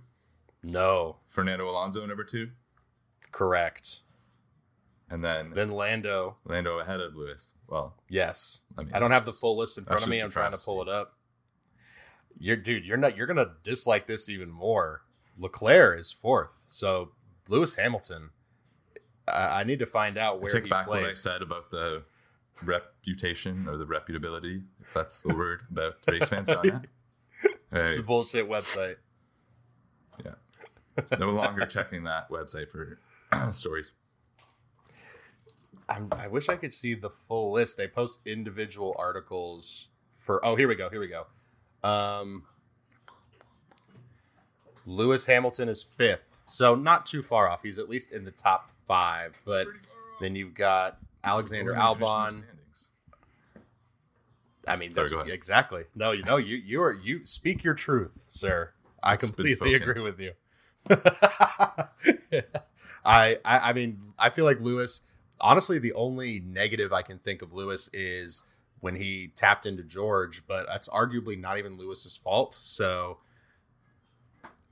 No. 0.62 1.16
Fernando 1.26 1.68
Alonso 1.68 2.04
number 2.06 2.22
two, 2.24 2.50
Correct. 3.32 4.02
And 5.10 5.24
then 5.24 5.52
Then 5.54 5.70
Lando. 5.70 6.36
Lando 6.44 6.78
ahead 6.78 7.00
of 7.00 7.14
Lewis. 7.14 7.54
Well, 7.68 7.94
Yes. 8.08 8.60
I 8.78 8.82
mean, 8.82 8.92
I 8.94 8.98
don't 8.98 9.10
have 9.12 9.26
the 9.26 9.32
full 9.32 9.56
list 9.56 9.78
in 9.78 9.84
front 9.84 10.02
of 10.02 10.08
me. 10.08 10.20
I'm 10.20 10.30
trying 10.30 10.52
to 10.52 10.58
pull 10.58 10.82
it 10.82 10.88
up. 10.88 11.14
You're 12.38 12.56
dude, 12.56 12.84
you're 12.84 12.96
not 12.98 13.16
you're 13.16 13.26
gonna 13.26 13.52
dislike 13.62 14.06
this 14.06 14.28
even 14.28 14.50
more. 14.50 15.02
Leclerc 15.38 15.98
is 16.00 16.12
fourth. 16.12 16.64
So 16.68 17.12
Lewis 17.48 17.76
Hamilton. 17.76 18.30
I, 19.28 19.60
I 19.60 19.64
need 19.64 19.78
to 19.80 19.86
find 19.86 20.18
out 20.18 20.34
I 20.34 20.38
where 20.38 20.50
take 20.50 20.64
he 20.64 20.70
back 20.70 20.86
plays. 20.86 21.02
what 21.02 21.08
I 21.08 21.12
said 21.12 21.42
about 21.42 21.70
the 21.70 22.02
reputation 22.62 23.66
or 23.68 23.76
the 23.76 23.84
reputability, 23.86 24.62
if 24.80 24.92
that's 24.94 25.20
the 25.20 25.34
word, 25.34 25.62
about 25.70 25.94
race 26.10 26.28
fans. 26.28 26.48
on 26.50 26.62
that. 26.66 26.84
It's 27.72 27.98
a 27.98 28.02
bullshit 28.02 28.48
website. 28.48 28.96
Yeah. 30.24 30.34
No 31.18 31.30
longer 31.30 31.66
checking 31.66 32.04
that 32.04 32.30
website 32.30 32.70
for 32.70 32.98
stories. 33.52 33.90
I'm, 35.88 36.08
I 36.12 36.28
wish 36.28 36.48
I 36.48 36.56
could 36.56 36.72
see 36.72 36.94
the 36.94 37.10
full 37.10 37.52
list. 37.52 37.76
They 37.76 37.86
post 37.86 38.20
individual 38.26 38.94
articles 38.98 39.88
for. 40.20 40.44
Oh, 40.44 40.56
here 40.56 40.68
we 40.68 40.74
go. 40.74 40.90
Here 40.90 41.00
we 41.00 41.08
go. 41.08 41.26
Um, 41.88 42.44
Lewis 44.84 45.26
Hamilton 45.26 45.68
is 45.68 45.82
fifth, 45.82 46.38
so 46.44 46.74
not 46.74 47.06
too 47.06 47.22
far 47.22 47.48
off. 47.48 47.62
He's 47.62 47.78
at 47.78 47.88
least 47.88 48.12
in 48.12 48.24
the 48.24 48.30
top 48.30 48.70
five. 48.86 49.40
But 49.44 49.68
then 50.20 50.34
you've 50.34 50.54
got 50.54 50.98
Alexander 51.22 51.72
We're 51.72 51.76
gonna 51.76 51.94
finish 51.94 52.34
in 52.34 52.40
the 52.40 52.46
Albon. 52.46 52.56
I 54.68 54.76
mean, 54.76 54.90
Sorry, 54.90 55.08
that's 55.08 55.12
go 55.12 55.32
exactly. 55.32 55.84
No, 55.94 56.10
you 56.12 56.24
know, 56.24 56.36
you 56.36 56.56
you 56.56 56.82
are 56.82 56.92
you 56.92 57.24
speak 57.24 57.62
your 57.62 57.74
truth, 57.74 58.24
sir. 58.26 58.72
I 59.02 59.14
It's 59.14 59.24
completely 59.26 59.74
agree 59.74 60.02
with 60.02 60.18
you. 60.18 60.32
I, 63.04 63.38
I 63.44 63.58
I 63.58 63.72
mean, 63.72 63.98
I 64.18 64.30
feel 64.30 64.44
like 64.44 64.60
Lewis. 64.60 65.02
Honestly, 65.40 65.78
the 65.78 65.92
only 65.92 66.40
negative 66.40 66.92
I 66.92 67.02
can 67.02 67.18
think 67.18 67.42
of 67.42 67.52
Lewis 67.52 67.90
is 67.92 68.44
when 68.80 68.96
he 68.96 69.32
tapped 69.36 69.66
into 69.66 69.82
George, 69.82 70.46
but 70.46 70.66
that's 70.66 70.88
arguably 70.88 71.38
not 71.38 71.58
even 71.58 71.76
Lewis's 71.76 72.16
fault. 72.16 72.54
So 72.54 73.18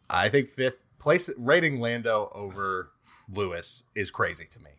I 0.09 0.29
think 0.29 0.49
fifth 0.49 0.79
place 0.99 1.31
rating 1.37 1.81
Lando 1.81 2.31
over 2.35 2.91
Lewis 3.29 3.85
is 3.95 4.11
crazy 4.11 4.47
to 4.47 4.61
me. 4.61 4.71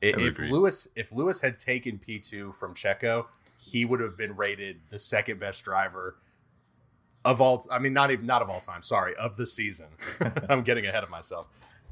If 0.00 0.16
agree. 0.16 0.50
Lewis 0.50 0.88
if 0.94 1.10
Lewis 1.10 1.40
had 1.40 1.58
taken 1.58 1.98
P 1.98 2.18
two 2.18 2.52
from 2.52 2.74
Checo, 2.74 3.26
he 3.58 3.84
would 3.84 4.00
have 4.00 4.16
been 4.16 4.36
rated 4.36 4.80
the 4.90 4.98
second 4.98 5.40
best 5.40 5.64
driver 5.64 6.16
of 7.24 7.40
all. 7.40 7.66
I 7.70 7.78
mean, 7.78 7.92
not 7.92 8.10
even 8.10 8.26
not 8.26 8.42
of 8.42 8.48
all 8.48 8.60
time. 8.60 8.82
Sorry, 8.82 9.14
of 9.16 9.36
the 9.36 9.46
season. 9.46 9.88
I'm 10.48 10.62
getting 10.62 10.86
ahead 10.86 11.02
of 11.02 11.10
myself. 11.10 11.48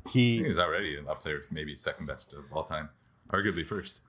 He, 0.09 0.43
he's 0.43 0.59
already 0.59 0.99
up 1.09 1.23
there, 1.23 1.41
maybe 1.51 1.75
second 1.77 2.07
best 2.07 2.33
of 2.33 2.45
all 2.53 2.65
time, 2.65 2.91
arguably 3.31 3.65
first. 3.65 4.01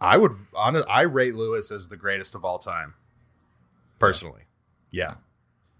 I 0.00 0.16
would, 0.16 0.32
on 0.54 0.76
I 0.88 1.02
rate 1.02 1.34
Lewis 1.34 1.70
as 1.70 1.88
the 1.88 1.96
greatest 1.96 2.34
of 2.34 2.44
all 2.44 2.58
time. 2.58 2.94
Personally, 3.98 4.42
yeah. 4.90 5.14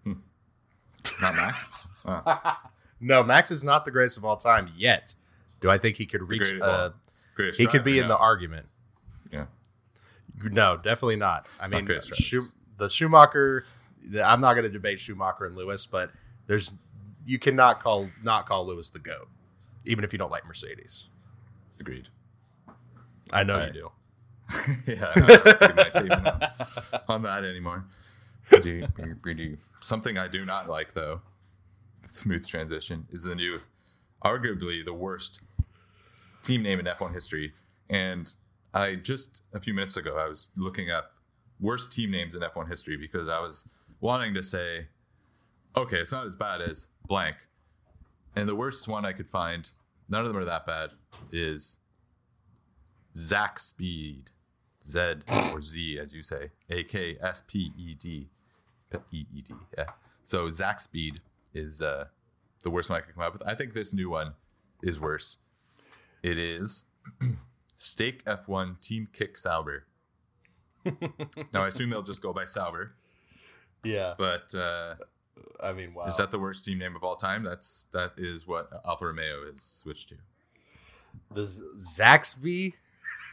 Not 0.05 1.35
Max. 1.35 1.75
Oh, 2.03 2.57
No, 2.99 3.23
Max 3.23 3.51
is 3.51 3.63
not 3.63 3.85
the 3.85 3.91
greatest 3.91 4.17
of 4.17 4.25
all 4.25 4.37
time 4.39 4.71
yet. 4.75 5.15
Do 5.61 5.69
I 5.71 5.77
think 5.77 5.97
he 5.97 6.07
could 6.07 6.31
reach? 6.31 6.41
greatest- 6.51 6.63
Uh, 6.63 6.91
well, 7.39 7.51
he 7.53 7.67
could 7.67 7.85
be 7.85 7.99
in 7.99 8.09
no. 8.09 8.15
the 8.15 8.19
argument. 8.19 8.69
Yeah. 9.31 9.45
No, 10.43 10.77
definitely 10.79 11.17
not. 11.17 11.51
I 11.61 11.69
mean, 11.69 11.85
greatest 11.85 12.15
Schu- 12.15 12.43
the 12.79 12.89
Schumacher. 12.89 13.65
the- 14.03 14.23
I'm 14.23 14.41
not 14.41 14.55
going 14.55 14.65
to 14.65 14.71
debate 14.71 14.99
Schumacher 14.99 15.45
and 15.45 15.55
Lewis, 15.57 15.85
but 15.85 16.11
there's 16.47 16.73
you 17.27 17.39
cannot 17.39 17.81
call 17.81 18.09
not 18.23 18.47
call 18.47 18.67
Lewis 18.67 18.91
the 18.91 18.99
goat, 18.99 19.29
even 19.85 20.05
if 20.05 20.13
you 20.13 20.19
don't 20.19 20.31
like 20.31 20.47
Mercedes. 20.47 21.09
Agreed. 21.79 22.09
I 23.33 23.43
know 23.45 23.57
Right. 23.59 23.75
you 23.75 23.81
do. 23.81 23.91
yeah, 24.87 25.13
I'm 25.15 25.27
not 25.27 25.45
taking 25.61 25.77
my 25.77 25.89
statement 25.91 26.27
on- 26.27 27.01
on 27.09 27.23
that 27.23 27.45
anymore. 27.45 27.85
Something 29.81 30.19
I 30.19 30.29
do 30.29 30.45
not 30.45 30.69
like, 30.69 30.93
though, 30.95 31.23
smooth 32.03 32.47
transition, 32.47 33.07
is 33.11 33.23
the 33.25 33.35
new, 33.35 33.61
arguably 34.25 34.85
the 34.85 34.93
worst 34.93 35.41
team 36.43 36.63
name 36.63 36.81
in 36.81 36.87
F1 36.87 37.13
history. 37.15 37.55
And 37.89 38.35
I 38.75 38.97
just 38.97 39.43
a 39.53 39.61
few 39.61 39.73
minutes 39.75 39.97
ago, 39.97 40.17
I 40.19 40.27
was 40.29 40.51
looking 40.57 40.91
up 40.91 41.13
worst 41.61 41.93
team 41.93 42.11
names 42.11 42.35
in 42.35 42.43
F1 42.43 42.69
history 42.69 42.97
because 42.97 43.29
I 43.29 43.41
was 43.41 43.69
wanting 44.01 44.35
to 44.35 44.43
say, 44.43 44.89
okay, 45.77 45.99
it's 45.99 46.13
not 46.13 46.27
as 46.27 46.37
bad 46.37 46.61
as 46.61 46.89
blank. 47.07 47.37
And 48.37 48.49
the 48.49 48.55
worst 48.55 48.87
one 48.87 49.05
I 49.05 49.13
could 49.13 49.29
find, 49.29 49.71
none 50.09 50.23
of 50.23 50.29
them 50.29 50.37
are 50.37 50.45
that 50.45 50.67
bad, 50.67 50.91
is 51.33 51.79
Zakspeed. 53.17 54.29
Z 54.87 55.17
or 55.53 55.61
Z, 55.61 55.99
as 55.99 56.15
you 56.15 56.23
say. 56.23 56.51
A 56.71 56.85
K 56.85 57.17
S 57.21 57.43
P 57.47 57.73
E 57.77 57.95
D. 57.95 58.29
E 59.13 59.27
E 59.35 59.43
D. 59.43 59.55
Yeah. 59.77 59.85
So 60.23 60.49
Zakspeed 60.49 61.19
is 61.53 61.83
uh, 61.83 62.07
the 62.63 62.71
worst 62.71 62.91
one 62.91 62.99
I 62.99 63.03
could 63.03 63.15
come 63.15 63.25
up 63.25 63.33
with. 63.33 63.43
I 63.47 63.55
think 63.55 63.75
this 63.75 63.93
new 63.93 64.11
one 64.11 64.35
is 64.83 65.01
worse. 65.01 65.39
It 66.23 66.39
is 66.39 66.85
Stake 67.77 68.25
F1 68.25 68.81
Team 68.81 69.09
Kick 69.13 69.39
Sauber. 69.39 69.87
now 71.53 71.65
I 71.65 71.69
assume 71.69 71.91
they'll 71.91 72.03
just 72.03 72.23
go 72.23 72.33
by 72.33 72.47
Sauber, 72.47 72.95
Yeah, 73.85 74.15
but 74.17 74.55
uh, 74.55 74.95
I 75.63 75.73
mean, 75.73 75.95
wow. 75.95 76.05
is 76.07 76.17
that 76.17 76.31
the 76.31 76.39
worst 76.39 76.65
team 76.65 76.79
name 76.79 76.97
of 76.97 77.05
all 77.05 77.17
time? 77.17 77.43
That's 77.45 77.87
that 77.93 78.13
is 78.17 78.47
what 78.47 78.69
Alfa 78.87 79.07
Romeo 79.07 79.47
has 79.47 79.61
switched 79.63 80.09
to. 80.11 80.15
the 81.33 81.47
Z- 81.47 81.63
Zaxby? 81.77 82.75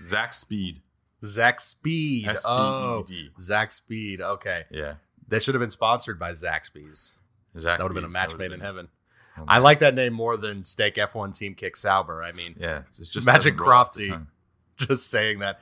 Zakspeed. 0.03 0.81
Zach 1.25 1.59
Speed. 1.59 2.29
Oh, 2.45 3.03
Zakspeed. 3.39 4.21
Okay, 4.21 4.65
Yeah. 4.69 4.95
they 5.27 5.39
should 5.39 5.55
have 5.55 5.61
been 5.61 5.71
sponsored 5.71 6.19
by 6.19 6.31
Zaxby's. 6.31 7.15
Zach 7.59 7.79
That 7.79 7.83
would 7.83 7.95
have 7.95 8.03
been 8.03 8.09
a 8.09 8.13
match 8.13 8.37
made 8.37 8.51
in 8.51 8.59
heaven. 8.59 8.89
Oh, 9.37 9.45
I 9.47 9.57
like 9.59 9.79
that 9.79 9.95
name 9.95 10.13
more 10.13 10.37
than 10.37 10.63
Stake 10.63 10.95
F1 10.95 11.35
Team 11.37 11.55
Kick 11.55 11.75
Sauber. 11.75 12.23
I 12.23 12.31
mean, 12.31 12.55
Yeah, 12.59 12.83
it's 12.87 13.09
just 13.09 13.25
Magic 13.25 13.55
doesn't 13.55 13.67
roll 13.67 13.77
off 13.77 13.93
the 13.93 14.09
Crofty. 14.09 14.27
just 14.77 15.09
saying 15.09 15.39
that. 15.39 15.59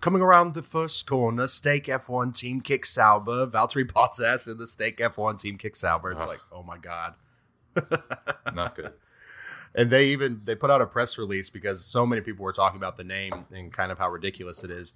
Coming 0.00 0.22
around 0.22 0.54
the 0.54 0.62
first 0.62 1.06
corner, 1.06 1.46
Stake 1.46 1.86
F1 1.86 2.36
Team 2.36 2.60
Kick 2.60 2.84
Sauber, 2.84 3.46
Valtteri 3.46 3.90
Bottas 3.90 4.50
in 4.50 4.58
the 4.58 4.66
Stake 4.66 4.98
F1 4.98 5.40
Team 5.40 5.56
Kick 5.56 5.76
Sauber. 5.76 6.12
It's 6.12 6.26
like, 6.26 6.40
oh 6.52 6.62
my 6.62 6.76
god. 6.76 7.14
Not 8.54 8.76
good. 8.76 8.92
And 9.74 9.90
they 9.90 10.06
even 10.06 10.42
they 10.44 10.54
put 10.54 10.70
out 10.70 10.80
a 10.80 10.86
press 10.86 11.18
release 11.18 11.50
because 11.50 11.84
so 11.84 12.06
many 12.06 12.20
people 12.20 12.44
were 12.44 12.52
talking 12.52 12.76
about 12.76 12.96
the 12.96 13.04
name 13.04 13.46
and 13.52 13.72
kind 13.72 13.90
of 13.90 13.98
how 13.98 14.08
ridiculous 14.08 14.62
it 14.62 14.70
is. 14.70 14.94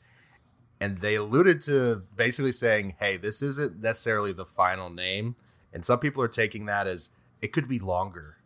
And 0.81 0.98
they 0.98 1.16
alluded 1.16 1.61
to 1.62 2.03
basically 2.16 2.53
saying, 2.53 2.94
"Hey, 3.01 3.16
this 3.16 3.42
isn't 3.42 3.81
necessarily 3.81 4.33
the 4.33 4.44
final 4.44 4.88
name." 4.88 5.35
And 5.72 5.85
some 5.85 5.98
people 5.98 6.22
are 6.22 6.29
taking 6.29 6.66
that 6.66 6.87
as 6.87 7.11
it 7.42 7.53
could 7.53 7.66
be 7.68 7.81
longer. 7.81 8.37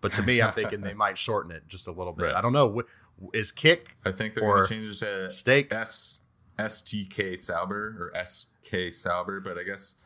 But 0.00 0.12
to 0.14 0.22
me, 0.22 0.40
I'm 0.40 0.54
thinking 0.54 0.80
they 0.80 0.94
might 1.04 1.18
shorten 1.18 1.50
it 1.52 1.68
just 1.68 1.86
a 1.86 1.92
little 1.92 2.14
bit. 2.14 2.26
Right. 2.26 2.34
I 2.34 2.40
don't 2.40 2.54
know. 2.54 2.82
Is 3.32 3.52
kick 3.52 3.96
I 4.04 4.12
think 4.12 4.34
they're 4.34 4.42
going 4.42 4.64
to 4.64 4.68
change 4.68 4.90
it 4.90 5.06
to 5.06 5.30
steak? 5.30 5.72
S 5.72 6.20
S 6.58 6.82
T 6.82 7.04
K 7.04 7.36
Sauber 7.36 7.96
or 7.98 8.16
S 8.16 8.48
K 8.64 8.90
Sauber, 8.90 9.40
but 9.40 9.58
I 9.58 9.62
guess 9.62 9.96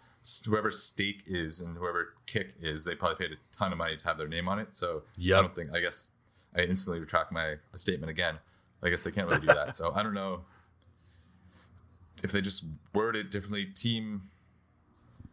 whoever 0.44 0.70
Stake 0.70 1.22
is 1.26 1.60
and 1.60 1.76
whoever 1.78 2.14
Kick 2.26 2.54
is, 2.60 2.84
they 2.84 2.94
probably 2.94 3.16
paid 3.28 3.36
a 3.36 3.56
ton 3.56 3.72
of 3.72 3.78
money 3.78 3.96
to 3.96 4.04
have 4.04 4.18
their 4.18 4.28
name 4.28 4.48
on 4.48 4.58
it. 4.58 4.74
So 4.74 5.02
Yep. 5.18 5.38
I 5.38 5.42
don't 5.42 5.54
think. 5.54 5.72
I 5.72 5.80
guess 5.80 6.10
I 6.54 6.60
instantly 6.62 7.00
retract 7.00 7.30
my 7.32 7.56
statement 7.74 8.10
again. 8.10 8.38
I 8.82 8.90
guess 8.90 9.04
they 9.04 9.10
can't 9.10 9.26
really 9.28 9.40
do 9.40 9.46
that. 9.46 9.74
So 9.74 9.92
I 9.94 10.02
don't 10.02 10.14
know 10.14 10.44
if 12.22 12.32
they 12.32 12.40
just 12.40 12.64
word 12.92 13.16
it 13.16 13.30
differently. 13.30 13.66
Team 13.66 14.22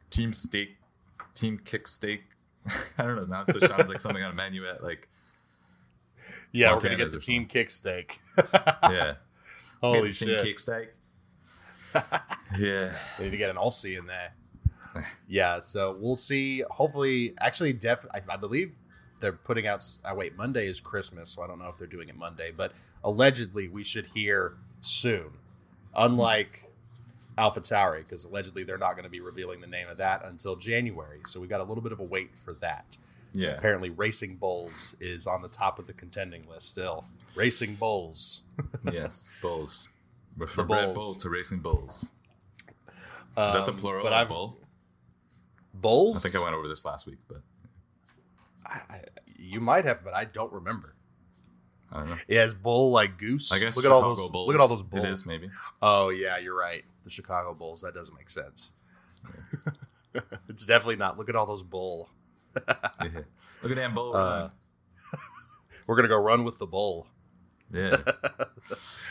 Team 0.09 0.31
Stake, 0.33 0.77
Team 1.35 1.59
Kick 1.63 1.87
Stake. 1.87 2.23
I 2.97 3.03
don't 3.03 3.15
know. 3.15 3.23
Now 3.23 3.45
it 3.47 3.61
sounds 3.67 3.89
like 3.89 3.99
something 3.99 4.23
on 4.23 4.31
a 4.31 4.35
menu 4.35 4.65
at 4.65 4.83
like 4.83 5.09
Yeah, 6.53 6.73
we're 6.73 6.79
gonna 6.79 6.95
get 6.97 7.11
the 7.11 7.19
team 7.19 7.45
kick 7.45 7.69
steak. 7.69 8.19
yeah. 8.83 9.15
Holy 9.83 10.13
shit. 10.13 10.29
Team! 10.29 10.45
Kick 10.45 10.59
Steak. 10.61 10.93
yeah. 12.57 12.93
They 13.17 13.25
need 13.25 13.31
to 13.31 13.37
get 13.37 13.49
an 13.49 13.57
Aussie 13.57 13.99
in 13.99 14.05
there. 14.05 14.33
yeah, 15.27 15.59
so 15.59 15.97
we'll 15.99 16.15
see. 16.15 16.63
Hopefully, 16.71 17.33
actually, 17.41 17.73
def 17.73 18.05
I, 18.13 18.21
I 18.29 18.37
believe 18.37 18.75
they're 19.19 19.33
putting 19.33 19.67
out. 19.67 19.85
Uh, 20.05 20.15
wait, 20.15 20.37
Monday 20.37 20.67
is 20.67 20.79
Christmas, 20.79 21.31
so 21.31 21.43
I 21.43 21.47
don't 21.47 21.59
know 21.59 21.67
if 21.67 21.77
they're 21.77 21.85
doing 21.87 22.07
it 22.07 22.15
Monday, 22.15 22.51
but 22.55 22.71
allegedly 23.03 23.67
we 23.67 23.83
should 23.83 24.07
hear 24.13 24.53
soon. 24.79 25.31
Unlike 25.95 26.71
AlphaTauri, 27.37 27.99
because 27.99 28.23
allegedly 28.23 28.63
they're 28.63 28.77
not 28.77 28.93
going 28.93 29.03
to 29.03 29.09
be 29.09 29.19
revealing 29.19 29.59
the 29.59 29.67
name 29.67 29.89
of 29.89 29.97
that 29.97 30.25
until 30.25 30.55
January. 30.55 31.19
So 31.25 31.41
we 31.41 31.47
got 31.47 31.59
a 31.59 31.65
little 31.65 31.83
bit 31.83 31.91
of 31.91 31.99
a 31.99 32.03
wait 32.03 32.37
for 32.37 32.53
that. 32.53 32.97
Yeah. 33.33 33.49
Apparently, 33.57 33.89
Racing 33.89 34.35
Bulls 34.37 34.95
is 34.99 35.25
on 35.27 35.41
the 35.41 35.47
top 35.47 35.79
of 35.79 35.87
the 35.87 35.93
contending 35.93 36.47
list 36.47 36.69
still. 36.69 37.05
Racing 37.35 37.75
Bulls. 37.75 38.43
yes, 38.91 39.33
bulls. 39.41 39.89
We're 40.37 40.45
The 40.45 40.51
from 40.51 40.67
Red 40.71 40.93
bulls. 40.93 40.95
Bull 40.95 41.13
to 41.21 41.29
racing 41.29 41.59
bulls. 41.59 42.11
Is 43.35 43.53
that 43.53 43.65
the 43.65 43.71
Um, 43.73 43.79
plural 43.79 44.03
But 44.03 44.13
of 44.13 44.19
I've 44.19 44.27
bull? 44.27 44.57
Bulls. 45.73 46.17
I 46.23 46.29
think 46.29 46.41
I 46.41 46.43
went 46.45 46.55
over 46.55 46.67
this 46.67 46.85
last 46.85 47.07
week, 47.07 47.17
but 47.27 47.41
I, 48.65 48.79
I, 48.89 49.01
you 49.37 49.59
might 49.59 49.85
have, 49.85 50.03
but 50.03 50.13
I 50.13 50.25
don't 50.25 50.53
remember. 50.53 50.93
I 51.91 51.97
don't 51.99 52.09
know. 52.09 52.17
It 52.27 52.37
has 52.37 52.53
bull 52.53 52.91
like 52.91 53.17
goose. 53.17 53.51
I 53.51 53.59
guess 53.59 53.75
look 53.75 53.85
at 53.85 53.91
all 53.91 54.01
those. 54.01 54.29
Bulls. 54.29 54.47
Look 54.47 54.55
at 54.55 54.61
all 54.61 54.67
those 54.67 54.83
bulls. 54.83 55.05
It 55.05 55.09
is 55.11 55.25
maybe. 55.25 55.49
Oh 55.81 56.09
yeah, 56.09 56.37
you're 56.37 56.57
right. 56.57 56.83
The 57.03 57.09
Chicago 57.09 57.53
Bulls. 57.55 57.81
That 57.81 57.93
doesn't 57.95 58.15
make 58.15 58.29
sense. 58.29 58.71
it's 60.49 60.65
definitely 60.65 60.95
not. 60.95 61.17
Look 61.17 61.29
at 61.29 61.35
all 61.35 61.45
those 61.45 61.63
bull. 61.63 62.09
Yeah. 63.03 63.21
Look 63.61 63.71
at 63.71 63.75
that 63.75 63.93
bull. 63.93 64.15
Uh, 64.15 64.49
We're 65.87 65.95
gonna 65.95 66.07
go 66.07 66.17
run 66.21 66.43
with 66.43 66.59
the 66.59 66.67
bull. 66.67 67.07
yeah. 67.71 67.97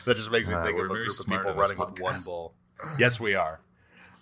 That 0.06 0.16
just 0.16 0.30
makes 0.32 0.48
me 0.48 0.54
Uh, 0.54 0.64
think 0.64 0.76
we're 0.76 0.86
of 0.86 0.90
a 0.90 0.94
group 0.94 1.10
of 1.20 1.26
people 1.26 1.52
running 1.54 1.78
with 1.78 2.00
one 2.00 2.18
bull. 2.24 2.54
Yes, 2.98 3.20
we 3.20 3.34
are. 3.34 3.60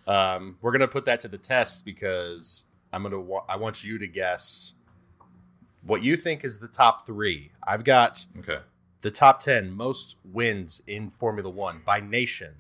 Um, 0.06 0.59
we're 0.61 0.72
gonna 0.72 0.88
put 0.88 1.04
that 1.06 1.20
to 1.20 1.28
the 1.28 1.38
test 1.38 1.85
because 1.85 2.64
I'm 2.92 3.02
gonna. 3.02 3.20
Wa- 3.20 3.44
I 3.48 3.56
want 3.56 3.85
you 3.85 3.98
to 3.98 4.06
guess 4.06 4.72
what 5.83 6.02
you 6.02 6.16
think 6.16 6.44
is 6.44 6.59
the 6.59 6.68
top 6.68 7.06
three. 7.06 7.52
I've 7.66 7.85
got 7.85 8.26
Okay. 8.40 8.59
the 9.00 9.11
top 9.11 9.40
10 9.40 9.70
most 9.70 10.16
wins 10.24 10.83
in 10.87 11.09
Formula 11.11 11.48
One 11.48 11.80
by 11.87 12.00
nation. 12.00 12.54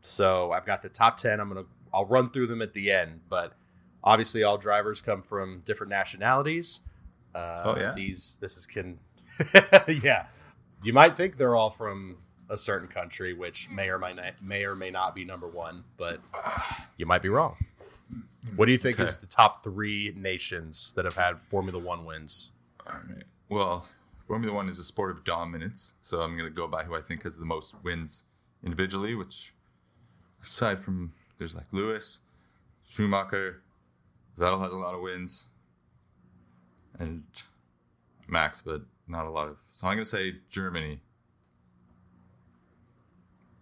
So 0.00 0.52
I've 0.52 0.66
got 0.66 0.82
the 0.82 0.88
top 0.88 1.16
10. 1.16 1.40
I'm 1.40 1.48
going 1.50 1.64
to, 1.64 1.70
I'll 1.92 2.04
run 2.04 2.30
through 2.30 2.46
them 2.46 2.62
at 2.62 2.74
the 2.74 2.92
end, 2.92 3.22
but 3.28 3.54
obviously 4.04 4.42
all 4.44 4.56
drivers 4.58 5.00
come 5.00 5.22
from 5.22 5.60
different 5.64 5.90
nationalities. 5.90 6.82
Uh, 7.34 7.62
Oh, 7.64 7.76
yeah? 7.76 7.92
These, 7.94 8.38
this 8.40 8.56
is 8.56 8.66
can, 8.66 9.00
yeah. 9.88 10.26
You 10.84 10.92
might 10.92 11.16
think 11.16 11.36
they're 11.38 11.56
all 11.56 11.70
from 11.70 12.18
a 12.48 12.56
certain 12.58 12.86
country, 12.88 13.32
which 13.32 13.68
may 13.70 13.88
or 13.88 13.98
may 13.98 14.12
not, 14.12 14.34
may 14.42 14.64
or 14.64 14.76
may 14.76 14.90
not 14.90 15.14
be 15.14 15.24
number 15.24 15.48
one, 15.48 15.82
but 15.96 16.20
you 16.96 17.06
might 17.06 17.22
be 17.22 17.28
wrong. 17.30 17.56
What 18.54 18.66
do 18.66 18.72
you 18.72 18.78
think 18.78 19.00
Okay. 19.00 19.08
is 19.08 19.16
the 19.16 19.26
top 19.26 19.64
three 19.64 20.12
nations 20.14 20.92
that 20.94 21.06
have 21.06 21.16
had 21.16 21.40
Formula 21.40 21.78
One 21.78 22.04
wins? 22.04 22.52
All 22.86 22.92
right. 23.08 23.24
Well, 23.48 23.86
Formula 24.28 24.54
One 24.54 24.68
is 24.68 24.78
a 24.78 24.84
sport 24.84 25.10
of 25.10 25.24
dominance, 25.24 25.94
so 26.02 26.20
I'm 26.20 26.36
going 26.36 26.48
to 26.48 26.54
go 26.54 26.68
by 26.68 26.84
who 26.84 26.94
I 26.94 27.00
think 27.00 27.22
has 27.22 27.38
the 27.38 27.46
most 27.46 27.74
wins 27.82 28.26
individually. 28.62 29.14
Which, 29.14 29.54
aside 30.42 30.84
from 30.84 31.12
there's 31.38 31.54
like 31.54 31.64
Lewis, 31.72 32.20
Schumacher, 32.86 33.62
Vettel 34.38 34.60
has 34.62 34.72
a 34.72 34.76
lot 34.76 34.94
of 34.94 35.00
wins, 35.00 35.46
and 36.98 37.24
Max, 38.26 38.60
but 38.62 38.82
not 39.06 39.26
a 39.26 39.30
lot 39.30 39.48
of. 39.48 39.58
So 39.72 39.86
I'm 39.86 39.94
going 39.94 40.04
to 40.04 40.10
say 40.10 40.36
Germany. 40.48 41.00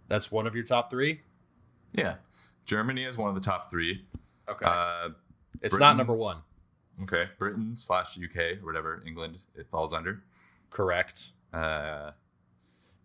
That's 0.08 0.30
one 0.30 0.46
of 0.46 0.54
your 0.54 0.64
top 0.64 0.90
three. 0.90 1.22
Yeah, 1.92 2.16
Germany 2.64 3.04
is 3.04 3.16
one 3.18 3.28
of 3.28 3.34
the 3.34 3.40
top 3.40 3.70
three. 3.70 4.04
Okay, 4.48 4.64
Uh, 4.66 5.10
it's 5.60 5.74
Britain- 5.74 5.78
not 5.80 5.96
number 5.96 6.14
one. 6.14 6.38
okay, 7.02 7.28
Britain 7.38 7.76
slash 7.76 8.18
UK 8.18 8.58
or 8.60 8.64
whatever 8.66 9.02
England 9.06 9.38
it 9.54 9.68
falls 9.70 9.92
under. 9.92 10.22
Correct. 10.70 11.32
Uh, 11.52 12.12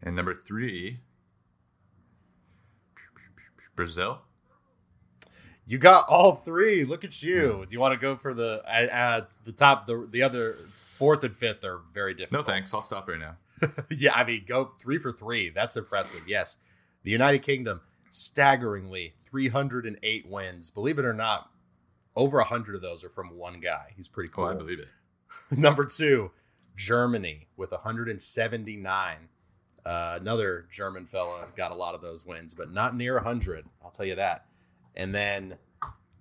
and 0.02 0.16
number 0.16 0.34
three, 0.34 1.00
Brazil. 3.76 4.22
You 5.68 5.78
got 5.78 6.06
all 6.08 6.36
three. 6.36 6.86
Look 6.86 7.04
at 7.04 7.22
you. 7.22 7.66
Do 7.66 7.68
you 7.70 7.80
want 7.80 7.94
to 7.94 8.00
go 8.00 8.16
for 8.16 8.34
the 8.34 8.64
uh, 8.66 9.26
the 9.44 9.52
top? 9.52 9.86
The 9.86 10.08
the 10.10 10.24
other 10.24 10.54
fourth 10.72 11.26
and 11.26 11.36
fifth 11.36 11.66
are 11.66 11.82
very 11.94 12.14
difficult. 12.14 12.48
No 12.48 12.52
thanks. 12.54 12.74
I'll 12.74 12.82
stop 12.82 13.10
right 13.10 13.20
now. 13.20 13.36
yeah, 13.90 14.14
I 14.16 14.24
mean, 14.24 14.46
go 14.48 14.72
three 14.80 14.98
for 14.98 15.12
three. 15.12 15.50
That's 15.50 15.76
impressive. 15.76 16.22
Yes, 16.26 16.58
the 17.04 17.12
United 17.12 17.40
Kingdom 17.40 17.82
staggeringly 18.10 19.16
308 19.30 20.28
wins. 20.28 20.70
Believe 20.70 21.00
it 21.00 21.06
or 21.06 21.14
not, 21.14 21.52
over 22.16 22.40
hundred 22.42 22.76
of 22.76 22.82
those 22.82 23.04
are 23.04 23.10
from 23.10 23.38
one 23.38 23.60
guy. 23.60 23.94
He's 23.96 24.08
pretty 24.08 24.32
cool. 24.32 24.46
Oh, 24.46 24.52
I 24.52 24.54
believe 24.54 24.80
it. 24.80 24.88
Number 25.58 25.86
two, 25.86 26.32
Germany 26.78 27.48
with 27.58 27.72
179. 27.72 29.18
Uh, 29.86 30.18
another 30.20 30.66
German 30.72 31.06
fella 31.06 31.48
got 31.56 31.72
a 31.72 31.76
lot 31.76 31.94
of 31.94 32.02
those 32.02 32.26
wins, 32.26 32.54
but 32.54 32.72
not 32.72 32.96
near 32.96 33.16
100. 33.16 33.66
I'll 33.84 33.92
tell 33.92 34.06
you 34.06 34.16
that. 34.16 34.46
And 34.98 35.14
then 35.14 35.58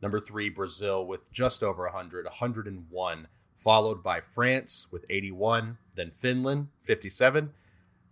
number 0.03 0.21
three, 0.21 0.51
Brazil 0.51 1.05
with 1.05 1.33
just 1.33 1.63
over 1.63 1.85
100, 1.85 2.27
101, 2.27 3.29
followed 3.57 4.03
by 4.03 4.21
France 4.21 4.87
with 4.93 5.07
81, 5.09 5.79
then 5.95 6.11
Finland 6.11 6.69
57. 6.83 7.53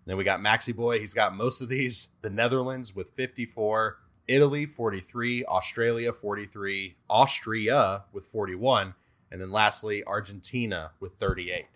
Then 0.06 0.16
we 0.16 0.24
got 0.24 0.40
Maxi 0.40 0.74
Boy. 0.74 0.98
He's 0.98 1.14
got 1.14 1.36
most 1.36 1.60
of 1.60 1.68
these. 1.68 2.08
The 2.22 2.30
Netherlands 2.30 2.94
with 2.94 3.10
54, 3.10 3.98
Italy 4.26 4.66
43, 4.66 5.44
Australia 5.44 6.12
43, 6.12 6.96
Austria 7.08 8.04
with 8.12 8.24
41, 8.24 8.94
and 9.30 9.40
then 9.40 9.50
lastly 9.50 10.02
Argentina 10.04 10.92
with 10.98 11.12
38. 11.14 11.66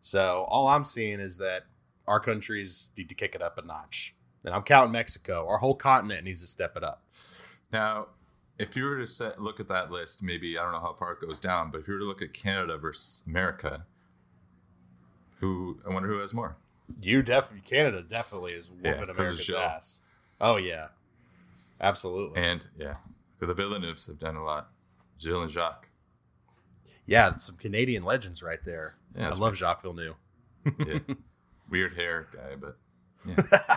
So 0.00 0.46
all 0.48 0.68
I'm 0.68 0.84
seeing 0.84 1.20
is 1.20 1.38
that 1.38 1.64
our 2.06 2.20
countries 2.20 2.90
need 2.96 3.08
to 3.08 3.14
kick 3.14 3.34
it 3.34 3.40
up 3.40 3.56
a 3.56 3.62
notch. 3.62 4.14
And 4.44 4.54
I'm 4.54 4.62
counting 4.62 4.92
Mexico. 4.92 5.46
Our 5.48 5.58
whole 5.58 5.74
continent 5.74 6.24
needs 6.24 6.42
to 6.42 6.46
step 6.46 6.76
it 6.76 6.84
up. 6.84 7.02
Now, 7.72 8.08
if 8.58 8.76
you 8.76 8.84
were 8.84 8.98
to 8.98 9.06
set, 9.06 9.40
look 9.40 9.58
at 9.60 9.68
that 9.68 9.90
list, 9.90 10.22
maybe 10.22 10.58
I 10.58 10.62
don't 10.62 10.72
know 10.72 10.80
how 10.80 10.92
far 10.94 11.12
it 11.12 11.20
goes 11.20 11.40
down, 11.40 11.70
but 11.70 11.80
if 11.80 11.88
you 11.88 11.94
were 11.94 12.00
to 12.00 12.06
look 12.06 12.22
at 12.22 12.32
Canada 12.32 12.76
versus 12.78 13.22
America, 13.26 13.84
who 15.40 15.78
I 15.88 15.92
wonder 15.92 16.08
who 16.08 16.18
has 16.18 16.32
more. 16.32 16.56
You 17.00 17.22
definitely 17.22 17.62
Canada 17.68 18.02
definitely 18.06 18.52
is 18.52 18.70
Yeah, 18.82 18.92
whooping 18.92 19.10
of 19.10 19.18
America's 19.18 19.46
Jill. 19.46 19.58
ass. 19.58 20.02
Oh 20.40 20.56
yeah, 20.56 20.88
absolutely. 21.80 22.40
And 22.42 22.68
yeah, 22.76 22.96
the 23.40 23.54
Villeneuves 23.54 24.06
have 24.06 24.18
done 24.18 24.36
a 24.36 24.44
lot. 24.44 24.70
Gilles 25.18 25.42
and 25.42 25.50
Jacques. 25.50 25.88
yeah, 27.06 27.32
some 27.36 27.56
Canadian 27.56 28.04
legends 28.04 28.42
right 28.42 28.62
there. 28.64 28.96
Yeah, 29.16 29.30
I 29.30 29.34
love 29.34 29.56
Jacques 29.56 29.82
Villeneuve. 29.82 30.16
Yeah. 30.86 30.98
Weird 31.70 31.94
hair 31.96 32.28
guy, 32.32 32.56
but 32.60 32.76
yeah, 33.26 33.76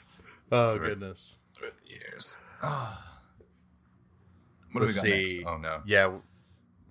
Oh 0.52 0.78
goodness. 0.78 1.38
with 1.60 1.74
the 1.82 1.90
years. 1.90 2.38
What 4.80 4.86
Let's 4.86 5.00
do 5.02 5.10
we 5.10 5.18
got 5.18 5.26
see. 5.28 5.36
next? 5.38 5.48
Oh 5.50 5.56
no, 5.58 5.82
Yeah. 5.86 6.12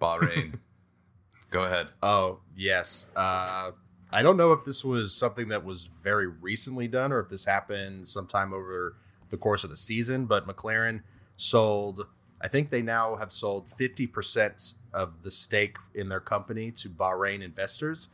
Bahrain. 0.02 0.60
Go 1.50 1.64
ahead. 1.64 1.88
Oh 2.04 2.40
yes. 2.56 3.08
Uh, 3.16 3.72
I 4.12 4.22
don't 4.22 4.38
know 4.38 4.52
if 4.54 4.64
this 4.66 4.84
was 4.86 5.14
something 5.14 5.48
that 5.50 5.64
was 5.66 5.88
very 6.04 6.28
recently 6.28 6.88
done 6.88 7.12
or 7.12 7.20
if 7.20 7.30
this 7.30 7.46
happened 7.46 8.08
sometime 8.08 8.54
over 8.54 8.96
the 9.30 9.38
course 9.38 9.64
of 9.64 9.70
the 9.70 9.78
season. 9.78 10.26
But 10.26 10.48
McLaren 10.48 11.02
sold. 11.36 12.06
I 12.42 12.48
think 12.48 12.70
they 12.70 12.82
now 12.84 13.16
have 13.16 13.32
sold 13.32 13.72
fifty 13.72 14.06
percent 14.08 14.76
of 14.94 15.24
the 15.24 15.32
stake 15.32 15.78
in 15.96 16.10
their 16.10 16.20
company 16.20 16.72
to 16.72 16.90
Bahrain 16.90 17.42
investors. 17.42 18.10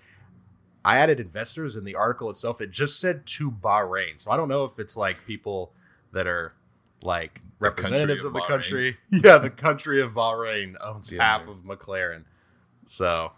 I 0.85 0.97
added 0.97 1.19
investors 1.19 1.75
in 1.75 1.85
the 1.85 1.95
article 1.95 2.29
itself. 2.29 2.59
It 2.61 2.71
just 2.71 2.99
said 2.99 3.25
to 3.25 3.49
Bahrain, 3.51 4.19
so 4.21 4.31
I 4.31 4.37
don't 4.37 4.49
know 4.49 4.65
if 4.65 4.77
it's 4.79 4.95
like 4.97 5.25
people 5.25 5.71
that 6.11 6.27
are 6.27 6.53
like 7.03 7.41
representatives 7.59 8.23
of 8.23 8.29
of, 8.35 8.41
the 8.41 8.47
country. 8.47 8.97
Yeah, 9.11 9.37
the 9.37 9.49
country 9.49 10.01
of 10.01 10.13
Bahrain 10.13 10.75
owns 10.81 11.11
Yeah. 11.11 11.23
half 11.23 11.47
of 11.47 11.63
McLaren. 11.63 12.23
So, 12.85 13.31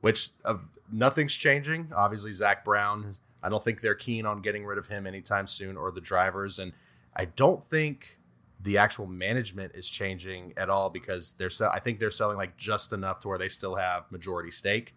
which 0.00 0.30
uh, 0.44 0.58
nothing's 0.92 1.34
changing. 1.34 1.90
Obviously, 1.94 2.32
Zak 2.32 2.64
Brown. 2.64 3.10
I 3.42 3.48
don't 3.48 3.62
think 3.62 3.80
they're 3.80 3.94
keen 3.94 4.26
on 4.26 4.42
getting 4.42 4.64
rid 4.64 4.78
of 4.78 4.86
him 4.88 5.06
anytime 5.06 5.46
soon, 5.46 5.76
or 5.76 5.90
the 5.90 6.00
drivers, 6.00 6.58
and 6.58 6.72
I 7.16 7.24
don't 7.26 7.62
think 7.62 8.18
the 8.60 8.76
actual 8.78 9.06
management 9.06 9.72
is 9.74 9.88
changing 9.88 10.52
at 10.56 10.68
all 10.68 10.90
because 10.90 11.32
they're. 11.34 11.50
se- 11.50 11.70
I 11.72 11.78
think 11.80 12.00
they're 12.00 12.10
selling 12.10 12.36
like 12.36 12.56
just 12.56 12.92
enough 12.92 13.20
to 13.20 13.28
where 13.28 13.38
they 13.38 13.48
still 13.48 13.76
have 13.76 14.10
majority 14.10 14.50
stake. 14.50 14.94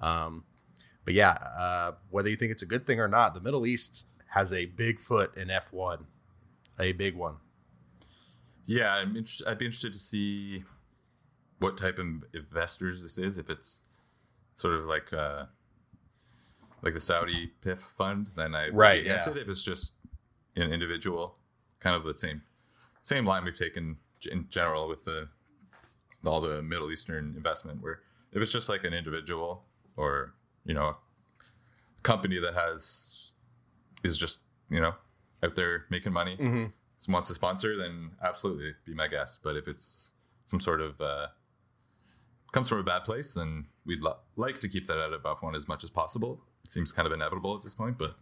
Um, 0.00 0.44
but 1.04 1.14
yeah, 1.14 1.36
uh, 1.58 1.92
whether 2.10 2.28
you 2.28 2.36
think 2.36 2.50
it's 2.52 2.62
a 2.62 2.66
good 2.66 2.86
thing 2.86 2.98
or 2.98 3.06
not, 3.08 3.34
the 3.34 3.40
Middle 3.40 3.64
East 3.66 4.08
has 4.30 4.52
a 4.52 4.66
big 4.66 4.98
foot 4.98 5.36
in 5.36 5.50
F 5.50 5.72
one, 5.72 6.06
a 6.80 6.92
big 6.92 7.14
one. 7.14 7.36
Yeah, 8.66 8.94
I'm 8.94 9.16
inter- 9.16 9.44
I'd 9.48 9.58
be 9.58 9.64
interested 9.66 9.92
to 9.92 9.98
see 9.98 10.64
what 11.58 11.76
type 11.78 11.98
of 11.98 12.06
investors 12.34 13.02
this 13.02 13.16
is. 13.18 13.38
If 13.38 13.48
it's 13.48 13.82
sort 14.54 14.74
of 14.74 14.84
like 14.86 15.12
uh, 15.12 15.46
like 16.82 16.94
the 16.94 17.00
Saudi 17.00 17.52
PIF 17.64 17.78
fund, 17.78 18.30
then 18.36 18.54
I 18.54 18.68
Right, 18.68 19.04
yeah. 19.04 19.14
it. 19.26 19.36
If 19.36 19.48
it's 19.48 19.64
just 19.64 19.92
an 20.56 20.72
individual, 20.72 21.36
kind 21.80 21.96
of 21.96 22.04
the 22.04 22.16
same 22.16 22.42
same 23.02 23.24
line 23.24 23.44
we've 23.44 23.56
taken 23.56 23.98
in 24.30 24.46
general 24.48 24.88
with 24.88 25.04
the 25.04 25.28
all 26.24 26.40
the 26.40 26.60
Middle 26.62 26.90
Eastern 26.90 27.34
investment, 27.36 27.82
where 27.82 28.00
if 28.32 28.42
it's 28.42 28.52
just 28.52 28.68
like 28.68 28.82
an 28.84 28.92
individual 28.92 29.64
or 29.96 30.34
you 30.64 30.74
know 30.74 30.88
a 30.88 32.02
company 32.02 32.38
that 32.40 32.54
has 32.54 33.32
is 34.02 34.18
just 34.18 34.40
you 34.68 34.80
know 34.80 34.94
out 35.42 35.54
there 35.54 35.84
making 35.90 36.12
money 36.12 36.36
Mm-hmm. 36.36 36.64
Wants 37.08 37.28
to 37.28 37.34
sponsor, 37.34 37.76
then 37.76 38.12
absolutely 38.22 38.72
be 38.84 38.94
my 38.94 39.06
guest. 39.06 39.40
But 39.42 39.56
if 39.56 39.68
it's 39.68 40.10
some 40.46 40.60
sort 40.60 40.80
of 40.80 41.00
uh, 41.00 41.26
comes 42.52 42.68
from 42.68 42.78
a 42.78 42.82
bad 42.82 43.04
place, 43.04 43.32
then 43.32 43.66
we'd 43.84 44.00
lo- 44.00 44.16
like 44.36 44.58
to 44.60 44.68
keep 44.68 44.86
that 44.86 44.98
out 44.98 45.12
of 45.12 45.22
F1 45.22 45.54
as 45.54 45.68
much 45.68 45.84
as 45.84 45.90
possible. 45.90 46.40
It 46.64 46.70
seems 46.72 46.90
kind 46.92 47.06
of 47.06 47.12
inevitable 47.14 47.54
at 47.54 47.62
this 47.62 47.74
point, 47.74 47.96
but 47.98 48.16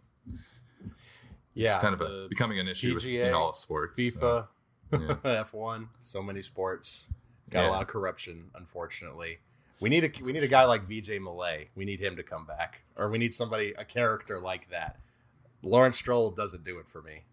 Yeah, 1.53 1.67
it's 1.73 1.77
kind 1.77 1.93
of 1.93 2.01
a, 2.01 2.27
becoming 2.29 2.59
an 2.59 2.67
issue 2.67 2.93
with, 2.95 3.05
in 3.05 3.33
all 3.33 3.49
of 3.49 3.57
sports. 3.57 3.99
FIFA, 3.99 4.47
so, 4.93 4.99
yeah. 4.99 5.15
F 5.39 5.53
one, 5.53 5.89
so 6.01 6.21
many 6.21 6.41
sports. 6.41 7.09
Got 7.49 7.61
Yeah. 7.63 7.69
a 7.69 7.71
lot 7.71 7.81
of 7.81 7.87
corruption, 7.87 8.51
unfortunately. 8.55 9.39
We 9.79 9.89
need 9.89 10.03
a 10.03 10.23
we 10.23 10.31
need 10.31 10.43
a 10.43 10.47
guy 10.47 10.65
like 10.65 10.85
Vijay 10.87 11.19
Mallya. 11.19 11.67
We 11.75 11.85
need 11.85 11.99
him 11.99 12.15
to 12.17 12.23
come 12.23 12.45
back, 12.45 12.83
or 12.97 13.09
we 13.09 13.17
need 13.17 13.33
somebody 13.33 13.73
a 13.77 13.83
character 13.85 14.39
like 14.39 14.69
that. 14.69 14.99
Lawrence 15.65 15.97
Stroll 15.97 16.31
doesn't 16.31 16.63
do 16.63 16.77
it 16.79 16.87
for 16.87 17.01
me. 17.01 17.23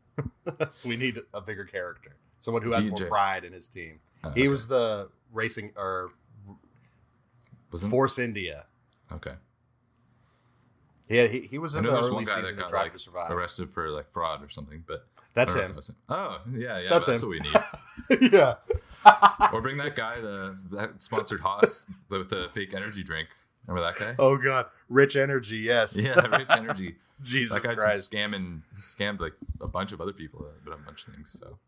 we 0.85 0.97
need 0.97 1.21
a 1.33 1.41
bigger 1.41 1.65
character, 1.65 2.17
someone 2.41 2.63
who 2.63 2.73
has 2.73 2.85
more 2.85 2.99
pride 3.07 3.45
in 3.45 3.53
his 3.53 3.69
team. 3.69 4.01
Oh, 4.25 4.31
He 4.31 4.41
okay. 4.43 4.49
was 4.49 4.67
the 4.69 5.09
racing 5.33 5.73
or 5.77 6.11
Wasn't 7.71 7.91
Force 7.91 8.19
India. 8.19 8.65
okay. 9.13 9.35
He 11.09 11.17
had, 11.19 11.31
he, 11.31 11.41
he 11.41 11.59
was 11.59 11.75
in 11.75 11.85
the 11.85 11.91
early 11.93 12.11
one 12.11 12.25
guy 12.25 12.41
season 12.41 12.57
that 12.57 12.65
of 12.65 12.71
Drive 12.71 12.85
like 12.85 12.93
to 12.95 12.99
Survive. 12.99 13.31
arrested 13.31 13.71
for 13.71 13.91
like 13.91 14.11
fraud 14.11 14.43
or 14.43 14.49
something, 14.49 14.83
but 14.87 15.07
That's 15.35 15.55
him. 15.55 15.75
that 15.75 15.87
him. 15.89 15.97
Oh 16.09 16.41
yeah, 16.51 16.79
yeah, 16.79 16.89
That's 16.89 17.07
that's, 17.07 17.23
what 17.23 17.31
we 17.31 17.41
need. 17.41 18.31
yeah. 18.33 18.55
or 19.53 19.61
bring 19.61 19.77
that 19.79 19.95
guy 19.95 20.21
the 20.21 20.57
that 20.71 21.03
sponsored 21.03 21.41
Haas 21.41 21.85
with 22.09 22.31
the 22.31 22.49
fake 22.55 22.73
energy 22.73 23.03
drink. 23.05 23.29
Remember 23.67 23.93
that 23.93 23.99
guy? 23.99 24.15
Oh 24.19 24.37
God, 24.37 24.67
Rich 24.89 25.17
Energy. 25.17 25.59
Yes. 25.59 26.01
Yeah, 26.03 26.21
Rich 26.27 26.51
Energy. 26.51 26.97
Jesus 27.23 27.53
that 27.63 27.67
guy's 27.67 27.77
Christ. 27.77 28.11
been 28.11 28.21
scamming, 28.33 28.61
scammed 28.77 29.21
like 29.21 29.35
a 29.61 29.69
bunch 29.69 29.93
of 29.93 30.01
other 30.01 30.13
people, 30.13 30.45
uh, 30.45 30.53
but 30.65 30.75
a 30.75 30.77
bunch 30.79 31.07
of 31.07 31.15
things. 31.15 31.31
So 31.39 31.59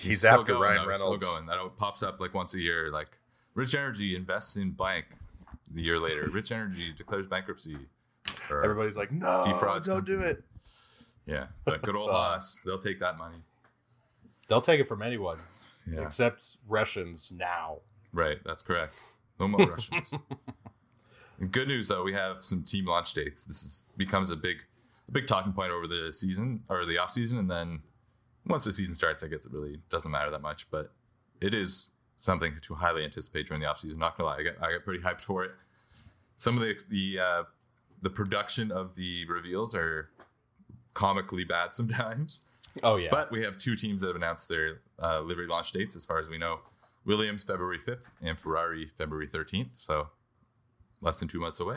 He's, 0.00 0.20
still 0.20 0.40
after 0.40 0.54
going, 0.54 0.62
Ryan 0.62 0.76
though, 0.82 0.88
Reynolds. 0.88 1.26
Still 1.26 1.36
going. 1.44 1.46
That 1.46 1.76
pops 1.76 2.02
up 2.02 2.20
like 2.20 2.32
once 2.32 2.54
a 2.54 2.60
year. 2.60 2.90
Like 2.90 3.18
Rich 3.54 3.74
Energy 3.74 4.16
invests 4.16 4.56
in 4.56 4.70
blank. 4.70 5.04
The 5.72 5.82
year 5.82 5.98
later, 5.98 6.28
Rich 6.30 6.52
Energy 6.52 6.92
declares 6.96 7.26
bankruptcy. 7.26 7.76
Everybody's 8.50 8.96
like, 8.96 9.12
no, 9.12 9.42
Defrauds 9.46 9.86
don't 9.86 10.06
do 10.06 10.20
it. 10.20 10.42
Yeah, 11.26 11.46
but 11.64 11.82
good 11.82 11.96
old 11.96 12.10
Uh, 12.10 12.14
Haas, 12.14 12.60
they'll 12.64 12.78
take 12.78 13.00
that 13.00 13.18
money. 13.18 13.36
They'll 14.48 14.60
take 14.60 14.78
it 14.80 14.84
from 14.86 15.02
anyone 15.02 15.38
Yeah, 15.90 16.02
except 16.02 16.56
Russians 16.68 17.32
now. 17.34 17.78
right. 18.12 18.38
That's 18.44 18.62
correct. 18.62 18.94
No 19.40 19.48
more 19.48 19.66
Russians. 19.70 20.14
Good 21.50 21.68
news 21.68 21.88
though, 21.88 22.02
we 22.02 22.12
have 22.12 22.44
some 22.44 22.62
team 22.62 22.86
launch 22.86 23.14
dates. 23.14 23.44
This 23.44 23.62
is 23.62 23.86
becomes 23.96 24.30
a 24.30 24.36
big, 24.36 24.58
a 25.08 25.12
big 25.12 25.26
talking 25.26 25.52
point 25.52 25.72
over 25.72 25.86
the 25.86 26.12
season 26.12 26.62
or 26.68 26.84
the 26.86 26.98
off 26.98 27.10
season, 27.10 27.38
and 27.38 27.50
then 27.50 27.80
once 28.46 28.64
the 28.64 28.72
season 28.72 28.94
starts, 28.94 29.22
I 29.22 29.28
guess 29.28 29.46
it 29.46 29.52
really 29.52 29.80
doesn't 29.90 30.10
matter 30.10 30.30
that 30.30 30.42
much. 30.42 30.70
But 30.70 30.92
it 31.40 31.54
is 31.54 31.90
something 32.18 32.54
to 32.62 32.74
highly 32.74 33.04
anticipate 33.04 33.46
during 33.46 33.60
the 33.60 33.68
off 33.68 33.78
season. 33.78 33.98
Not 33.98 34.16
gonna 34.16 34.30
lie, 34.30 34.36
I 34.38 34.42
get 34.42 34.56
I 34.62 34.72
get 34.72 34.84
pretty 34.84 35.02
hyped 35.02 35.20
for 35.20 35.44
it. 35.44 35.52
Some 36.36 36.56
of 36.56 36.62
the 36.62 36.80
the 36.88 37.20
uh, 37.20 37.42
the 38.02 38.10
production 38.10 38.70
of 38.70 38.94
the 38.96 39.26
reveals 39.26 39.74
are 39.74 40.10
comically 40.94 41.44
bad 41.44 41.74
sometimes. 41.74 42.42
Oh 42.82 42.96
yeah, 42.96 43.08
But 43.10 43.30
we 43.30 43.42
have 43.42 43.56
two 43.56 43.76
teams 43.76 44.00
that 44.00 44.08
have 44.08 44.16
announced 44.16 44.48
their 44.48 44.80
uh, 45.00 45.20
livery 45.20 45.46
launch 45.46 45.70
dates, 45.72 45.94
as 45.94 46.04
far 46.04 46.18
as 46.18 46.28
we 46.28 46.38
know. 46.38 46.60
Williams 47.04 47.44
February 47.44 47.78
5th 47.78 48.12
and 48.22 48.38
Ferrari 48.38 48.86
February 48.86 49.28
13th. 49.28 49.74
So 49.74 50.08
less 51.04 51.20
than 51.20 51.28
two 51.28 51.38
months 51.38 51.60
away. 51.60 51.76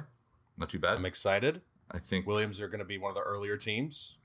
Not 0.57 0.69
too 0.69 0.79
bad. 0.79 0.95
I'm 0.95 1.05
excited. 1.05 1.61
I 1.91 1.99
think 1.99 2.25
Williams 2.25 2.59
are 2.59 2.67
going 2.67 2.79
to 2.79 2.85
be 2.85 2.97
one 2.97 3.09
of 3.09 3.15
the 3.15 3.21
earlier 3.21 3.57
teams. 3.57 4.17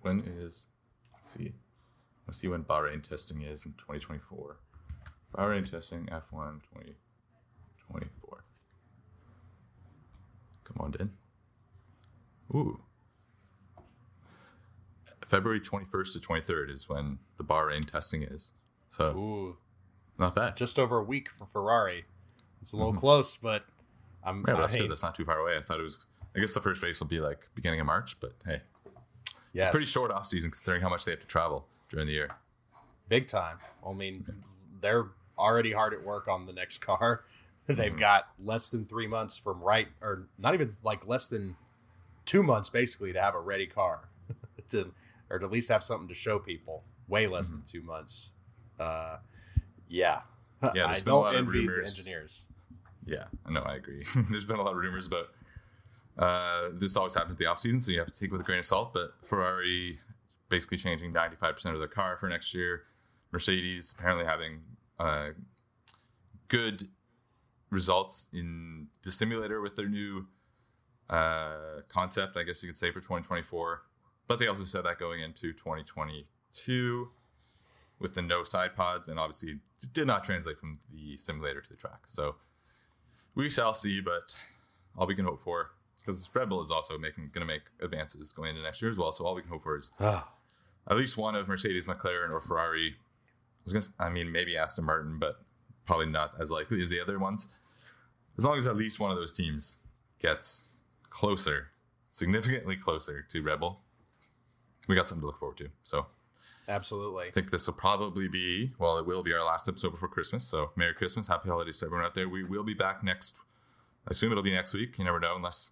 when 0.00 0.20
is 0.20 0.68
let's 1.12 1.28
see. 1.28 1.52
Let's 2.26 2.38
see 2.38 2.48
when 2.48 2.64
Bahrain 2.64 3.02
testing 3.02 3.42
is 3.42 3.66
in 3.66 3.72
2024. 3.72 4.56
Bahrain 5.36 5.70
testing 5.70 6.06
F1 6.06 6.62
2024. 6.72 8.44
Come 10.64 10.76
on, 10.80 10.90
Dan. 10.92 11.12
Ooh. 12.54 12.80
February 15.24 15.60
21st 15.60 16.12
to 16.14 16.18
23rd 16.20 16.70
is 16.70 16.88
when 16.88 17.18
the 17.36 17.44
Bahrain 17.44 17.84
testing 17.84 18.22
is. 18.22 18.52
So 18.96 19.16
Ooh, 19.16 19.56
not 20.18 20.34
bad. 20.36 20.56
just 20.56 20.78
over 20.78 20.98
a 20.98 21.02
week 21.02 21.28
for 21.28 21.46
Ferrari. 21.46 22.04
It's 22.60 22.72
a 22.72 22.76
little 22.76 22.92
mm-hmm. 22.92 23.00
close, 23.00 23.36
but 23.36 23.64
I'm. 24.26 24.42
Mm-hmm. 24.42 24.50
Yeah, 24.50 24.56
that's 24.60 24.74
I 24.74 24.78
good. 24.78 24.90
That's 24.90 25.02
not 25.02 25.14
too 25.14 25.24
far 25.24 25.38
away. 25.38 25.56
I 25.56 25.62
thought 25.62 25.78
it 25.80 25.82
was. 25.82 26.04
I 26.34 26.40
guess 26.40 26.52
the 26.52 26.60
first 26.60 26.82
race 26.82 27.00
will 27.00 27.06
be 27.06 27.20
like 27.20 27.48
beginning 27.54 27.80
of 27.80 27.86
March, 27.86 28.20
but 28.20 28.32
hey, 28.44 28.60
yes, 29.54 29.70
pretty 29.70 29.86
short 29.86 30.10
off 30.10 30.26
season 30.26 30.50
considering 30.50 30.82
how 30.82 30.88
much 30.90 31.04
they 31.06 31.12
have 31.12 31.20
to 31.20 31.26
travel 31.26 31.66
during 31.88 32.06
the 32.06 32.12
year. 32.12 32.28
big 33.08 33.26
time. 33.26 33.58
I 33.86 33.92
mean, 33.94 34.24
they're 34.80 35.06
already 35.38 35.72
hard 35.72 35.94
at 35.94 36.04
work 36.04 36.28
on 36.28 36.44
the 36.46 36.52
next 36.52 36.78
car. 36.78 37.24
They've 37.66 37.76
Mm-hmm. 37.90 37.98
got 37.98 38.28
less 38.42 38.68
than 38.68 38.84
three 38.84 39.06
months 39.08 39.36
from 39.38 39.60
right, 39.60 39.88
or 40.00 40.28
not 40.38 40.54
even 40.54 40.76
like 40.84 41.06
less 41.08 41.26
than 41.26 41.56
two 42.24 42.42
months, 42.42 42.68
basically, 42.68 43.12
to 43.12 43.20
have 43.20 43.34
a 43.34 43.40
ready 43.40 43.66
car, 43.66 44.08
to 44.68 44.92
or 45.30 45.38
to 45.40 45.44
at 45.46 45.50
least 45.50 45.68
have 45.70 45.82
something 45.82 46.06
to 46.08 46.14
show 46.14 46.38
people. 46.38 46.84
Way 47.08 47.26
less 47.28 47.50
than 47.50 47.62
two 47.66 47.82
months. 47.82 48.32
Uh, 48.78 49.16
yeah, 49.88 50.20
Mm-hmm. 50.62 50.76
Yeah, 50.76 50.84
I 50.84 50.86
there's 50.88 51.02
been 51.02 51.12
a 51.12 51.14
don't 51.16 51.22
lot 51.24 51.34
of 51.34 51.38
envy 51.40 51.60
the 51.62 51.68
rumors. 51.72 51.98
engineers. 51.98 52.46
Yeah, 53.06 53.24
I 53.46 53.52
know. 53.52 53.62
I 53.62 53.76
agree. 53.76 54.04
There's 54.30 54.44
been 54.44 54.58
a 54.58 54.62
lot 54.62 54.72
of 54.72 54.78
rumors 54.78 55.06
about 55.06 55.28
uh, 56.18 56.70
this. 56.74 56.96
Always 56.96 57.14
happens 57.14 57.32
at 57.34 57.38
the 57.38 57.46
off 57.46 57.60
season, 57.60 57.80
so 57.80 57.92
you 57.92 57.98
have 58.00 58.12
to 58.12 58.18
take 58.18 58.30
it 58.30 58.32
with 58.32 58.40
a 58.40 58.44
grain 58.44 58.58
of 58.58 58.66
salt. 58.66 58.92
But 58.92 59.14
Ferrari 59.22 60.00
basically 60.48 60.78
changing 60.78 61.12
95% 61.12 61.72
of 61.72 61.78
their 61.78 61.88
car 61.88 62.16
for 62.16 62.28
next 62.28 62.54
year. 62.54 62.82
Mercedes 63.32 63.94
apparently 63.96 64.24
having 64.24 64.60
uh, 64.98 65.30
good 66.48 66.88
results 67.70 68.28
in 68.32 68.88
the 69.02 69.10
simulator 69.10 69.60
with 69.60 69.74
their 69.74 69.88
new 69.88 70.26
uh, 71.10 71.82
concept, 71.88 72.36
I 72.36 72.42
guess 72.42 72.62
you 72.62 72.68
could 72.68 72.76
say, 72.76 72.90
for 72.90 73.00
2024. 73.00 73.82
But 74.28 74.38
they 74.38 74.46
also 74.46 74.64
said 74.64 74.84
that 74.84 74.98
going 74.98 75.20
into 75.20 75.52
2022 75.52 77.08
with 77.98 78.14
the 78.14 78.22
no 78.22 78.42
side 78.42 78.74
pods, 78.76 79.08
and 79.08 79.18
obviously 79.18 79.60
did 79.92 80.06
not 80.06 80.24
translate 80.24 80.58
from 80.58 80.74
the 80.92 81.16
simulator 81.16 81.60
to 81.60 81.68
the 81.70 81.76
track. 81.76 82.00
So 82.06 82.36
we 83.36 83.48
shall 83.48 83.74
see, 83.74 84.00
but 84.00 84.36
all 84.96 85.06
we 85.06 85.14
can 85.14 85.26
hope 85.26 85.40
for, 85.40 85.70
because 85.98 86.28
Red 86.34 86.48
Bull 86.48 86.60
is 86.60 86.70
also 86.70 86.98
making 86.98 87.30
going 87.32 87.46
to 87.46 87.52
make 87.52 87.62
advances 87.80 88.32
going 88.32 88.50
into 88.50 88.62
next 88.62 88.82
year 88.82 88.90
as 88.90 88.98
well. 88.98 89.12
So 89.12 89.24
all 89.24 89.34
we 89.34 89.42
can 89.42 89.50
hope 89.50 89.62
for 89.62 89.76
is 89.76 89.92
ah. 90.00 90.28
at 90.90 90.96
least 90.96 91.16
one 91.16 91.36
of 91.36 91.46
Mercedes, 91.46 91.84
McLaren, 91.84 92.32
or 92.32 92.40
Ferrari. 92.40 92.96
I 92.96 93.62
was 93.64 93.72
gonna, 93.72 93.84
I 93.98 94.12
mean, 94.12 94.32
maybe 94.32 94.56
Aston 94.56 94.84
Martin, 94.84 95.18
but 95.18 95.36
probably 95.84 96.06
not 96.06 96.32
as 96.40 96.50
likely 96.50 96.80
as 96.80 96.90
the 96.90 97.00
other 97.00 97.18
ones. 97.18 97.54
As 98.38 98.44
long 98.44 98.58
as 98.58 98.66
at 98.66 98.76
least 98.76 98.98
one 98.98 99.10
of 99.10 99.16
those 99.16 99.32
teams 99.32 99.78
gets 100.20 100.74
closer, 101.10 101.68
significantly 102.10 102.76
closer 102.76 103.24
to 103.30 103.42
Red 103.42 103.60
Bull, 103.60 103.80
we 104.88 104.94
got 104.94 105.06
something 105.06 105.22
to 105.22 105.26
look 105.26 105.38
forward 105.38 105.58
to. 105.58 105.68
So 105.82 106.06
Absolutely. 106.68 107.26
I 107.26 107.30
think 107.30 107.50
this 107.50 107.66
will 107.66 107.74
probably 107.74 108.26
be, 108.28 108.72
well, 108.78 108.98
it 108.98 109.06
will 109.06 109.22
be 109.22 109.32
our 109.32 109.44
last 109.44 109.68
episode 109.68 109.90
before 109.90 110.08
Christmas. 110.08 110.44
So 110.44 110.70
Merry 110.74 110.94
Christmas, 110.94 111.28
Happy 111.28 111.48
Holidays 111.48 111.78
to 111.78 111.86
everyone 111.86 112.04
out 112.06 112.14
there. 112.14 112.28
We 112.28 112.42
will 112.42 112.64
be 112.64 112.74
back 112.74 113.04
next. 113.04 113.36
I 114.06 114.10
assume 114.10 114.32
it'll 114.32 114.42
be 114.42 114.52
next 114.52 114.74
week. 114.74 114.98
You 114.98 115.04
never 115.04 115.20
know 115.20 115.36
unless 115.36 115.70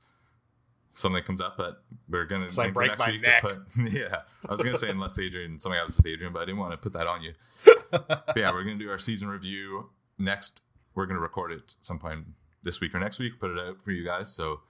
something 0.92 1.22
comes 1.24 1.40
up. 1.40 1.56
But 1.56 1.82
we're 2.08 2.24
gonna 2.26 2.42
Unless 2.42 2.58
I 2.58 2.70
break 2.70 2.90
next 2.90 3.00
my 3.00 3.10
week 3.10 3.22
neck. 3.22 3.42
to 3.42 3.48
put. 3.48 3.92
Yeah, 3.92 4.22
I 4.48 4.52
was 4.52 4.62
gonna 4.62 4.78
say 4.78 4.88
unless 4.90 5.18
Adrian 5.18 5.58
something 5.58 5.78
happens 5.78 5.96
with 5.96 6.06
Adrian, 6.06 6.32
but 6.32 6.42
I 6.42 6.44
didn't 6.44 6.58
want 6.58 6.72
to 6.72 6.76
put 6.78 6.92
that 6.92 7.06
on 7.06 7.22
you. 7.22 7.32
but 7.90 8.32
yeah, 8.36 8.52
we're 8.52 8.62
gonna 8.64 8.76
do 8.78 8.90
our 8.90 8.98
season 8.98 9.28
review 9.28 9.90
next. 10.18 10.60
We're 10.94 11.06
gonna 11.06 11.20
record 11.20 11.52
it 11.52 11.74
some 11.80 11.98
point 11.98 12.26
this 12.62 12.80
week 12.80 12.94
or 12.94 13.00
next 13.00 13.18
week. 13.18 13.38
Put 13.40 13.50
it 13.50 13.58
out 13.58 13.82
for 13.82 13.90
you 13.90 14.04
guys. 14.04 14.32
So 14.32 14.60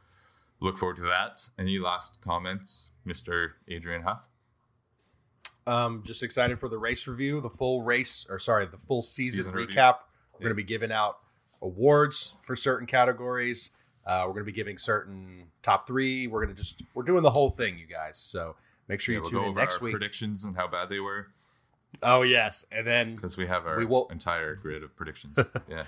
look 0.60 0.78
forward 0.78 0.96
to 0.96 1.02
that. 1.02 1.48
Any 1.58 1.78
last 1.78 2.20
comments, 2.22 2.92
Mister 3.04 3.56
Adrian 3.68 4.02
Huff? 4.02 4.26
Um, 5.66 6.02
just 6.04 6.22
excited 6.22 6.58
for 6.58 6.68
the 6.68 6.78
race 6.78 7.06
review, 7.08 7.40
the 7.40 7.48
full 7.50 7.82
race, 7.82 8.26
or 8.28 8.38
sorry, 8.38 8.66
the 8.66 8.76
full 8.76 9.00
season, 9.02 9.44
Season 9.44 9.52
review. 9.54 9.74
recap. 9.74 9.96
We're 10.34 10.40
going 10.40 10.50
to 10.50 10.54
be 10.54 10.62
giving 10.64 10.92
out 10.92 11.18
awards 11.62 12.36
for 12.42 12.54
certain 12.56 12.86
categories. 12.86 13.70
Uh, 14.06 14.24
we're 14.26 14.34
going 14.34 14.44
to 14.44 14.52
be 14.52 14.56
giving 14.56 14.76
certain 14.76 15.44
top 15.62 15.86
three. 15.86 16.26
We're 16.26 16.44
going 16.44 16.54
to 16.54 16.60
just 16.60 16.82
we're 16.94 17.04
doing 17.04 17.22
the 17.22 17.30
whole 17.30 17.50
thing, 17.50 17.78
you 17.78 17.86
guys. 17.86 18.18
So 18.18 18.56
make 18.88 19.00
sure 19.00 19.14
Yeah, 19.14 19.18
you 19.18 19.22
we'll 19.22 19.30
tune 19.30 19.44
in 19.50 19.54
next 19.54 19.80
week. 19.80 19.92
predictions 19.92 20.44
and 20.44 20.56
how 20.56 20.68
bad 20.68 20.90
they 20.90 21.00
were. 21.00 21.28
Oh 22.02 22.22
yes, 22.22 22.66
and 22.72 22.86
then 22.86 23.14
because 23.14 23.36
we 23.38 23.46
have 23.46 23.66
our 23.66 23.78
We 23.78 23.84
will- 23.86 24.08
entire 24.10 24.54
grid 24.56 24.82
of 24.82 24.94
predictions. 24.96 25.38
yeah, 25.68 25.84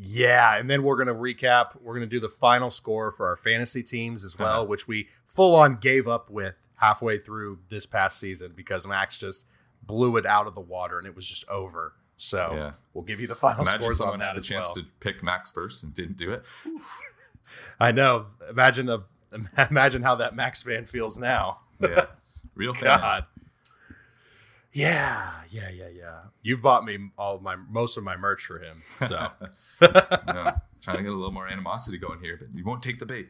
yeah, 0.00 0.56
and 0.56 0.70
then 0.70 0.82
we're 0.82 0.96
going 0.96 1.08
to 1.08 1.14
recap. 1.14 1.70
We're 1.80 1.94
going 1.94 2.08
to 2.08 2.14
do 2.16 2.20
the 2.20 2.28
final 2.28 2.70
score 2.70 3.10
for 3.10 3.26
our 3.28 3.36
fantasy 3.36 3.82
teams 3.82 4.24
as 4.24 4.38
well, 4.38 4.60
Uh-huh. 4.60 4.64
which 4.66 4.86
we 4.86 5.08
full 5.24 5.54
on 5.56 5.74
gave 5.76 6.06
up 6.06 6.30
with 6.30 6.54
halfway 6.76 7.18
through 7.18 7.58
this 7.68 7.86
past 7.86 8.20
season 8.20 8.52
because 8.54 8.86
Max 8.86 9.18
just 9.18 9.46
blew 9.82 10.16
it 10.16 10.24
out 10.26 10.46
of 10.46 10.54
the 10.54 10.60
water 10.60 10.98
and 10.98 11.06
it 11.06 11.14
was 11.16 11.26
just 11.26 11.48
over. 11.48 11.94
So 12.16 12.50
Yeah. 12.52 12.72
we'll 12.94 13.04
give 13.04 13.20
you 13.20 13.26
the 13.26 13.34
final 13.34 13.62
imagine 13.62 13.82
scores 13.82 13.98
someone 13.98 14.14
on 14.14 14.18
that 14.20 14.28
had 14.34 14.36
a 14.38 14.40
chance 14.40 14.66
well. 14.66 14.74
to 14.76 14.84
pick 15.00 15.22
Max 15.22 15.50
first 15.52 15.82
and 15.82 15.92
didn't 15.94 16.16
do 16.16 16.32
it. 16.32 16.44
I 17.80 17.92
know. 17.92 18.26
Imagine 18.50 18.88
a, 18.88 19.04
imagine 19.70 20.02
how 20.02 20.14
that 20.16 20.34
Max 20.34 20.62
fan 20.62 20.84
feels 20.84 21.18
now. 21.18 21.60
Yeah, 21.80 22.06
real 22.54 22.74
fan. 22.74 22.98
God. 23.00 23.24
Yeah, 24.72 25.30
yeah, 25.50 25.70
yeah, 25.70 25.88
yeah. 25.88 26.18
You've 26.42 26.62
bought 26.62 26.84
me 26.84 27.10
all 27.16 27.38
my 27.40 27.56
most 27.56 27.96
of 27.96 28.04
my 28.04 28.16
merch 28.16 28.44
for 28.44 28.58
him. 28.58 28.82
So 28.98 29.28
No, 29.80 30.52
trying 30.82 30.96
to 30.98 31.02
get 31.02 31.12
a 31.12 31.16
little 31.16 31.32
more 31.32 31.48
animosity 31.48 31.98
going 31.98 32.20
here, 32.20 32.36
but 32.38 32.48
you 32.56 32.64
won't 32.64 32.82
take 32.82 32.98
the 32.98 33.06
bait. 33.06 33.28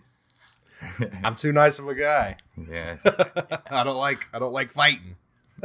I'm 1.24 1.34
too 1.34 1.52
nice 1.52 1.78
of 1.78 1.88
a 1.88 1.94
guy. 1.94 2.36
Yeah, 2.56 2.96
I 3.70 3.84
don't 3.84 3.96
like 3.96 4.26
I 4.32 4.38
don't 4.38 4.52
like 4.52 4.70
fighting. 4.70 5.16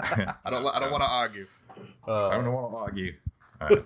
I 0.02 0.50
don't 0.50 0.66
I 0.66 0.80
don't 0.80 0.92
want 0.92 1.04
to 1.04 1.10
argue. 1.10 1.46
I 2.08 2.30
don't 2.36 2.52
want 2.54 2.72
to 2.72 2.78
argue. 2.78 3.14
All 3.62 3.68
right. 3.70 3.84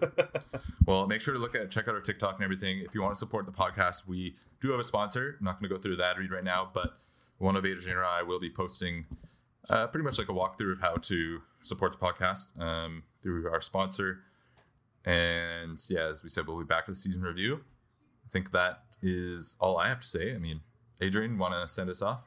well, 0.86 1.08
make 1.08 1.22
sure 1.22 1.34
to 1.34 1.40
look 1.40 1.56
at 1.56 1.70
check 1.72 1.88
out 1.88 1.96
our 1.96 2.02
TikTok 2.02 2.36
and 2.36 2.44
everything. 2.44 2.80
If 2.80 2.96
you 2.96 3.02
want 3.02 3.14
to 3.14 3.20
support 3.20 3.46
the 3.46 3.52
podcast, 3.52 4.08
we 4.08 4.36
do 4.62 4.72
have 4.72 4.80
a 4.80 4.84
sponsor. 4.84 5.36
I'm 5.40 5.46
not 5.46 5.60
going 5.60 5.70
to 5.70 5.76
go 5.76 5.82
through 5.82 5.98
the 5.98 6.06
ad 6.06 6.18
read 6.18 6.32
right 6.32 6.44
now, 6.44 6.70
but 6.74 6.98
one 7.38 7.56
of 7.56 7.66
Adrian 7.66 7.98
and 7.98 8.06
I 8.06 8.24
will 8.24 8.40
be 8.40 8.50
posting 8.50 9.06
uh, 9.70 9.88
pretty 9.88 10.04
much 10.04 10.18
like 10.18 10.30
a 10.30 10.34
walkthrough 10.34 10.74
of 10.74 10.82
how 10.82 10.96
to 10.96 11.42
support 11.60 11.92
the 11.92 11.98
podcast 11.98 12.60
um, 12.60 13.04
through 13.22 13.50
our 13.52 13.62
sponsor. 13.62 14.20
And 15.06 15.80
yeah, 15.90 16.08
as 16.08 16.24
we 16.24 16.30
said, 16.30 16.48
we'll 16.48 16.60
be 16.60 16.66
back 16.66 16.86
for 16.86 16.92
the 16.92 16.98
season 16.98 17.22
review. 17.22 17.62
I 18.26 18.30
think 18.30 18.52
that 18.52 18.84
is 19.02 19.56
all 19.60 19.78
I 19.78 19.88
have 19.88 20.02
to 20.02 20.08
say. 20.08 20.34
I 20.34 20.38
mean, 20.38 20.62
Adrian, 21.00 21.38
want 21.38 21.54
to 21.54 21.68
send 21.72 21.90
us 21.90 22.02
off? 22.02 22.24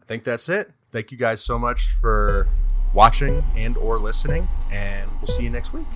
I 0.00 0.04
think 0.06 0.24
that's 0.24 0.48
it. 0.48 0.72
Thank 0.90 1.12
you 1.12 1.18
guys 1.18 1.42
so 1.42 1.58
much 1.58 1.82
for 2.00 2.48
watching 2.92 3.44
and 3.54 3.76
or 3.76 3.98
listening 3.98 4.48
and 4.70 5.10
we'll 5.20 5.28
see 5.28 5.44
you 5.44 5.50
next 5.50 5.72
week. 5.72 5.86